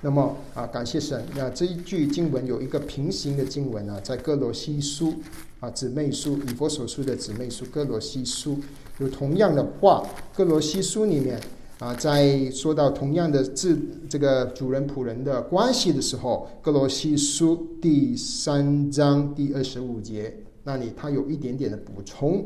[0.02, 1.24] 那么啊，感谢神。
[1.36, 5.14] 那这一句经文有一个平行的经文啊，在哥罗西书
[5.60, 8.58] 啊姊妹书以佛所书的姊妹书哥罗西书
[8.98, 10.04] 有同样的话。
[10.34, 11.40] 哥罗西书里面
[11.78, 13.78] 啊，在说到同样的字
[14.10, 20.36] 这个主人仆人的关系的时候，哥罗西书第三章第二十五节
[20.68, 22.46] 那里他有一点点的补充。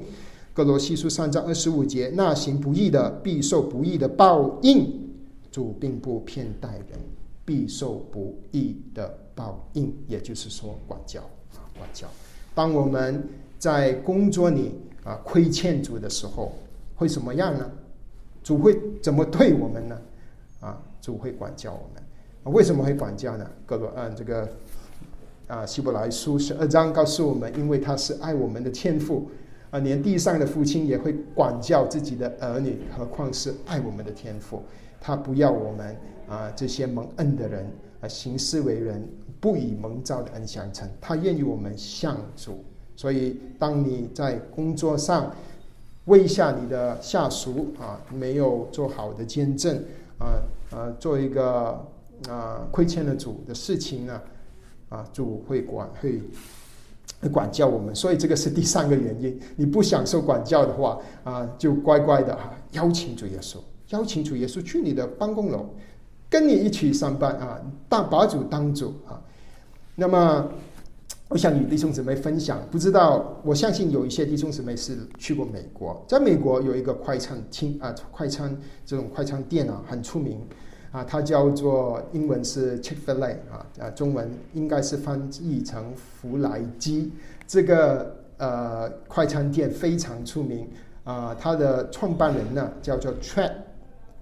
[0.54, 5.10] 哥罗西书三章二十五节：那行不义的必受不义的报应。
[5.52, 7.00] 主并不偏待人，
[7.44, 9.92] 必受不义的报应。
[10.08, 11.22] 也就是说，管教
[11.56, 12.08] 啊，管教。
[12.54, 14.72] 当我们在工作里
[15.04, 16.54] 啊亏欠主的时候，
[16.96, 17.70] 会什么样呢？
[18.44, 20.00] 主会怎么对我们呢？
[20.60, 22.54] 啊，主会管教我们。
[22.54, 23.50] 为什么会管教呢？
[23.66, 24.48] 哥罗嗯这个
[25.48, 29.30] 啊希伯来书十二章告诉我们，因为他是爱我们的天父。
[29.72, 34.62] 啊，连地上的父亲也会管教自己的儿女，何况是爱我们的天父？
[35.00, 35.96] 他不要我们
[36.28, 37.66] 啊这些蒙恩的人
[38.02, 39.02] 啊行事为人
[39.40, 42.62] 不以蒙召的恩相称，他愿意我们向主。
[42.98, 45.34] 所以，当你在工作上
[46.06, 49.82] 为下你的下属啊没有做好的见证
[50.20, 50.36] 啊
[50.70, 51.82] 啊做一个
[52.28, 54.22] 啊亏欠了主的事情呢啊
[54.92, 56.22] 啊主会管会。
[57.32, 59.40] 管教我们，所以这个是第三个原因。
[59.56, 63.58] 你不享受管教的话，啊，就乖乖的哈，邀请主耶稣，
[63.90, 65.70] 邀请主耶稣去你的办公楼，
[66.28, 69.22] 跟你一起上班啊，当把主当主啊。
[69.94, 70.50] 那么，
[71.30, 80.42] 我想与弟兄姊妹分享，不知道，我相信有一些弟兄姊妹是去过美国，在美国有一个快餐厅啊，快餐这种快餐店啊，很出名。
[80.92, 87.12] 啊，它叫做英文是 Chick-fil-A 啊，啊，中文应该是翻译成弗莱基。
[87.48, 90.68] 这个呃快餐店非常出名
[91.06, 93.54] 啊，它的创办人呢叫做 Trent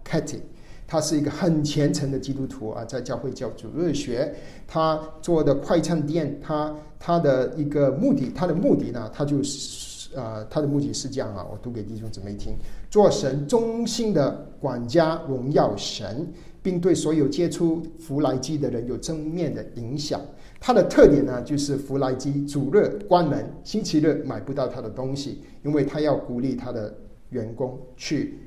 [0.05, 0.41] Catty，
[0.87, 4.33] 他是一个很虔诚的基督徒啊，在教会教主日学。
[4.67, 12.55] 他做的快餐店，他他的一个目的，他的目的呢，他就是啊，他的目的是这样啊，我读给弟兄姊妹听：
[12.91, 16.27] 做神忠心的管家，荣耀神。
[16.61, 20.19] 并对所有接触弗莱基的人有正面的影响。
[20.59, 26.93] 它的特点呢，就是弗莱基主日关门，星期日买不到他的东西，因为他要鼓励他的
[27.29, 28.39] 员工去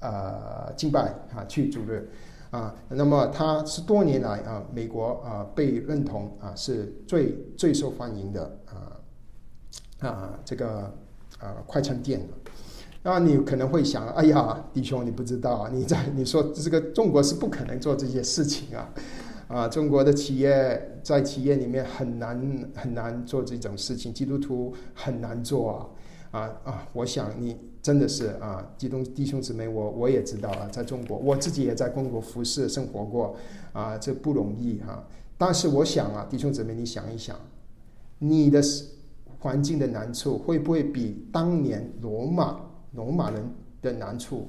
[0.00, 2.08] 呃敬拜啊，去主日
[2.50, 2.74] 啊。
[2.88, 10.90] 那么他是多年来啊，美国啊被认同啊是最最受欢迎的啊啊这个
[11.38, 12.26] 啊快餐店。
[13.06, 18.90] 那你可能会想，哎呀，弟兄，你不知道啊，你在 你说这个中国是不可能做这些事情啊，
[19.46, 25.70] 啊，中国的企业在企业里面很难很难做这种事情，基督徒很难做
[26.32, 26.88] 啊啊啊！
[26.92, 33.36] 我想你真的是啊，基督弟兄姊妹，我我也知道啊，在中国，我自己也在中国服侍生活过
[33.72, 35.06] 啊，这不容易哈。
[35.38, 37.36] 但是我想啊，弟兄姊妹，你想一想，
[38.18, 38.60] 你的
[39.38, 43.42] 环境的难处会不会比当年罗马罗马人
[43.82, 44.48] 的难处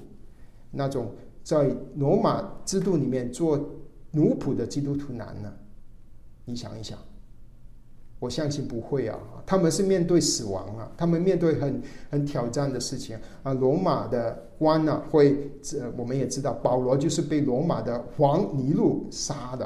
[0.72, 1.12] 那种
[1.44, 3.60] 在罗马制度里面做？
[4.12, 5.54] 奴仆的基督徒难呢？
[6.46, 6.98] 你想一想，
[8.20, 9.20] 我相信不会啊。
[9.46, 13.54] 他们是面对死亡啊，他们面对很很挑战的事情啊。
[13.54, 19.66] 罗马的官呢，会这我们也知道，保罗就是被罗马的黄尼禄杀的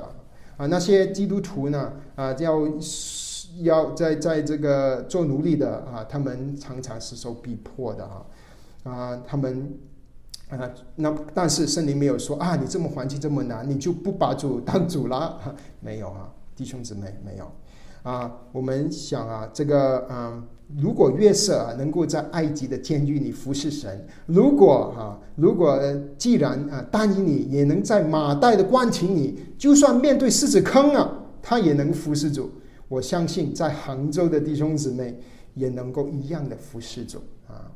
[0.57, 0.65] 啊。
[0.65, 2.67] 那些基督徒呢啊，要
[3.61, 8.26] 要在在这个做奴隶的啊，他们常常是受逼迫的啊
[8.84, 9.78] 啊，他们。
[10.50, 15.40] 啊，那但是圣灵没有说啊，你这么环境这么难，你就不把主当主了？
[15.80, 17.50] 没有啊，弟兄姊妹没有
[18.04, 18.30] 啊。
[18.52, 20.44] 我们想啊，这个嗯，
[20.76, 25.80] 如果约瑟啊能够在埃及的监狱里服侍神，如果哈，如果
[26.18, 32.52] 既然啊，但以你也能在马代的关情里，就算面对狮子坑啊，他也能服侍主。
[32.90, 35.18] 我相信在杭州的弟兄姊妹
[35.54, 37.72] 也能够一样的服侍主啊。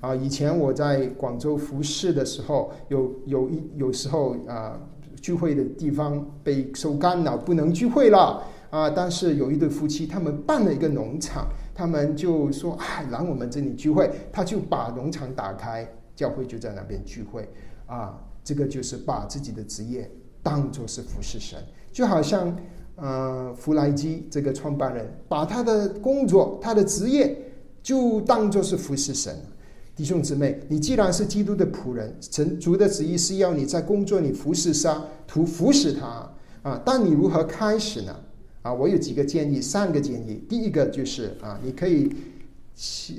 [0.00, 4.80] 啊，以前我在广州服侍的时候，有有一有时候啊，
[5.20, 8.88] 聚会的地方被受干扰，不能聚会了啊。
[8.88, 17.48] 但是有一对夫妻，他们办了一个农场，他们就说啊，来我们这里聚会，他就把农场打开，教会就在那边聚会
[17.86, 18.18] 啊。
[18.44, 20.10] 这个就是把自己的职业
[20.42, 21.58] 当做是服侍神，
[21.92, 22.56] 就好像
[22.96, 27.36] 呃，弗莱基这个创办人，把他的工作、他的职业
[27.82, 29.36] 就当做是服侍神。
[29.98, 36.06] 弟兄姊妹，你既然是基督的仆人，神主的旨意是要你在工作里服侍他，图服侍他
[36.62, 36.80] 啊。
[36.84, 38.14] 但你如何开始呢？
[38.62, 40.40] 啊，我有几个建议，三个建议。
[40.48, 42.12] 第一个就是啊，你可以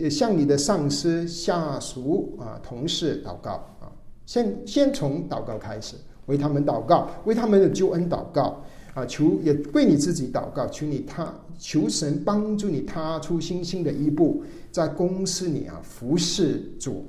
[0.09, 3.91] 向你的上司、下属啊、同事祷告啊，
[4.25, 8.63] 先先从祷告开始，为他们祷告，为他们的救恩祷告。
[8.95, 17.05] 啊，求也为你自己祷告，求你他求神帮助你踏出新兴的一步，在公司里啊服侍主。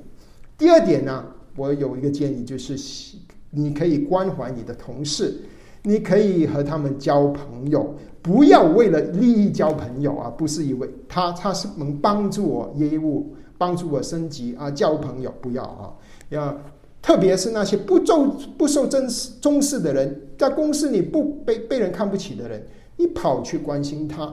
[0.57, 2.77] 第二点呢，我有一个建议，就是
[3.49, 5.35] 你可以关怀你的同事，
[5.83, 15.93] 你可以和他们交朋友，不要为了利益交朋友啊，不是因为他他是能帮助我业务，帮助我升级啊，交朋友不要啊，
[16.29, 16.57] 要。
[17.03, 22.63] 特别是那些不重不受重视重视的人，在公司里不被被人看不起的人，
[22.95, 24.31] 你跑去关心他，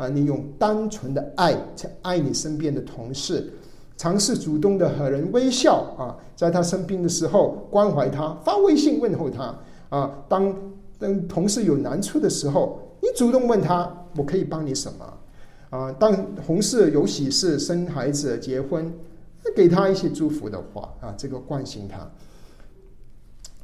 [0.00, 3.52] 啊，你用单纯的爱去爱你身边的同事，
[3.98, 9.54] 尝试主动的和人微笑啊，在他生病的时候关怀他，发微信问候他
[9.90, 10.56] 啊，当
[10.98, 15.92] 当同事有难处的时候，你主动问他，我可以帮你什么啊？
[15.92, 18.90] 当同事有喜事，生孩子、结婚。
[19.56, 22.08] 给他一些祝福的话啊，这个关心他。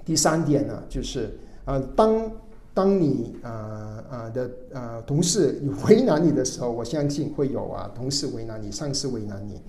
[0.06, 2.30] 第三点呢，就是啊，当
[2.76, 9.62] 当你啊啊的啊同事为难你的时候，我相信会有啊，同事为难你，上司为难你，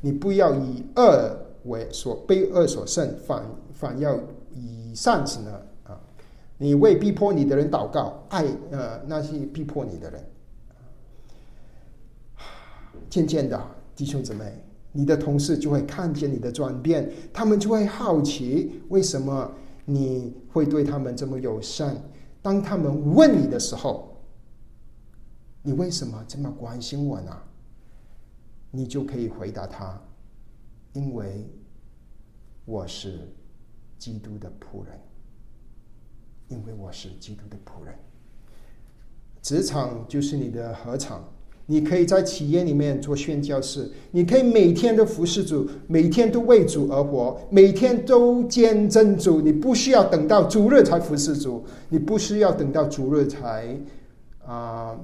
[0.00, 4.18] 你不要以恶为所被恶所胜，反反要
[4.56, 5.52] 以善之呢
[5.84, 6.00] 啊，
[6.56, 10.20] 你为逼迫你的人祷告，爱呃那些逼迫你的人。
[13.08, 13.56] 渐渐的，
[13.94, 14.64] 弟兄姊妹。
[14.90, 19.48] 你的同事就会看见你的转变，他们就会好奇为什么
[19.84, 21.94] 你会对他们这么友善。
[22.48, 24.16] 当他们问你的时候，
[25.60, 27.42] 你为什么这么关心我呢？
[28.70, 30.00] 你就可以回答他：
[30.94, 31.46] 因为
[32.64, 33.30] 我是
[33.98, 34.98] 基督的仆人，
[36.48, 37.94] 因为我是基督的仆人。
[39.42, 41.30] 职场就是你的合场。
[41.70, 49.42] 你可以在企业里面做宣教士，你可以每天都服侍主，每天都为主而活，每天都见证主。
[49.42, 53.76] 你不需要等到主日才服侍主，你不需要等到主日才
[54.46, 54.98] 啊。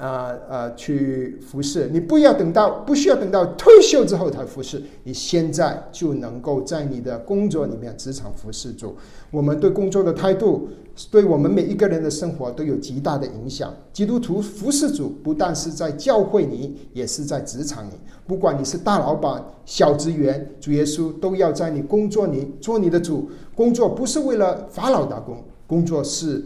[0.00, 0.72] 啊啊！
[0.74, 8.96] 去服侍你，不要等到不需要等到退休之后才服侍，你现在就能够在你的工作里面职场服侍主。
[9.30, 10.68] 我们对工作的态度，
[11.10, 13.74] 对我们每一个人的生活都有极大的影响。
[13.92, 17.92] 基督徒服侍主，不但是在教会里，也是在职场里。
[18.26, 23.28] 不管你是大老板、小职员，主耶稣都要在你工作里做你的主。
[23.54, 26.42] 工作不是为了法老打工，工作是。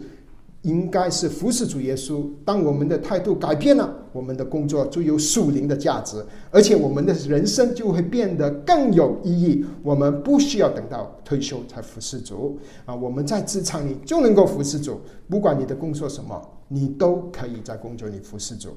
[0.65, 2.25] 应该是服侍主耶稣。
[2.43, 9.63] 当我们的态度改变了，我们的工作就有属灵的价值，而且我们的人生就会变得更有意义。
[9.83, 12.95] 我们不需要等到退休才服侍主啊！
[12.95, 14.99] 我们在职场里就能够服侍主，
[15.29, 18.69] 不管你的工作什么，你都可以在工作里服侍主。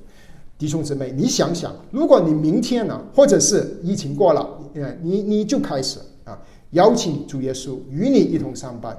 [0.58, 6.38] 弟兄姊妹，你想想，如果你明天呢，或者是疫情过了，呃，你你就开始啊，
[6.72, 8.94] 邀请主耶稣与你一同上班，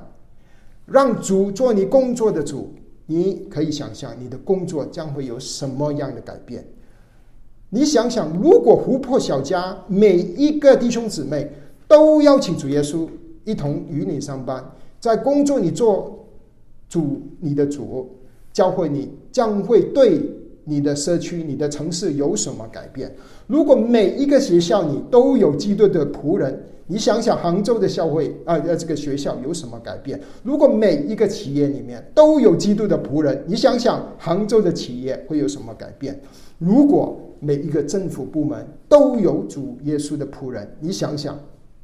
[0.87, 2.73] 让主做你工作的主。
[3.11, 6.63] 你可以想象你的工作将会有什么样的改变？
[7.71, 11.51] 你想想，如果湖泊小家每一个弟兄姊妹
[11.87, 13.07] 都邀请主耶稣
[13.45, 14.63] 一同与你上班，
[14.99, 16.23] 在工作你做
[16.87, 18.07] 主，你的主
[18.53, 20.21] 教会你将会对
[20.63, 23.11] 你的社区、你的城市有什么改变？
[23.47, 26.63] 如果每一个学校你都有基督的仆人。
[26.91, 30.19] 你想想杭州的教会啊，呃，这个学校有什么改变？
[30.41, 36.19] 如果每一个企业里面都有基督的仆人，你想想杭州的企业会有什么改变？
[36.57, 41.37] 如果每一个政府部门都有主耶稣的仆人，你想想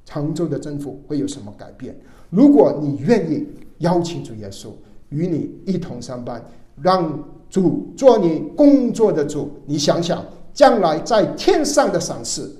[0.10, 1.96] 杭州的政府会有什么改变？
[2.32, 3.48] 如果你愿意
[3.78, 4.70] 邀请主耶稣
[5.10, 6.44] 与你一同上班，
[6.82, 12.52] 让主做你工作的主，你想想将来在天上的赏赐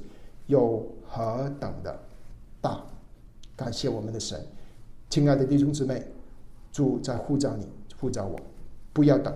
[0.46, 2.00] 有何等的？
[3.56, 4.46] 感谢我们的神，
[5.10, 6.06] 亲爱的弟兄姊妹，
[6.72, 7.68] 主在呼召你，
[8.00, 8.40] 呼召我，
[8.92, 9.34] 不要等。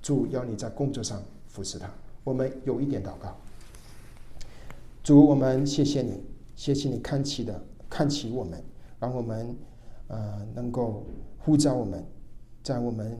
[0.00, 1.90] 主要你在工作上服侍他。
[2.24, 3.34] 我们有一点祷告，
[5.02, 6.22] 主，我们谢谢你，
[6.54, 8.62] 谢谢你看起的看起我们，
[9.00, 9.56] 让我们
[10.08, 11.04] 呃能够
[11.38, 12.04] 呼召我们，
[12.62, 13.18] 在我们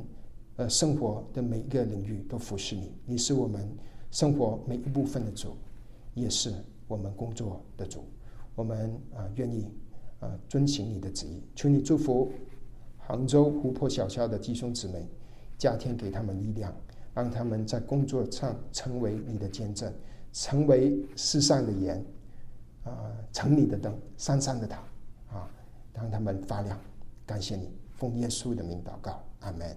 [0.57, 2.93] 呃生活的每一个领域都服侍你。
[3.07, 3.69] 你是我们
[4.11, 5.57] 生活每一部分的主，
[6.13, 6.53] 也是
[6.87, 8.05] 我们工作的主。
[8.55, 9.69] 我们啊愿意
[10.21, 12.33] 啊遵行你的旨意，求你祝福
[12.99, 15.07] 杭州湖泊小校的弟兄姊妹，
[15.59, 16.75] 加添给他们力量，
[17.15, 19.93] 让他们在工作上成为你的见证，
[20.33, 22.05] 成为世上的盐，
[22.85, 24.79] 啊，城里的灯，山上的塔，
[25.33, 25.51] 啊，
[25.93, 26.79] 让他们发亮。
[27.27, 29.77] 感谢你，奉耶稣的名祷告，阿门。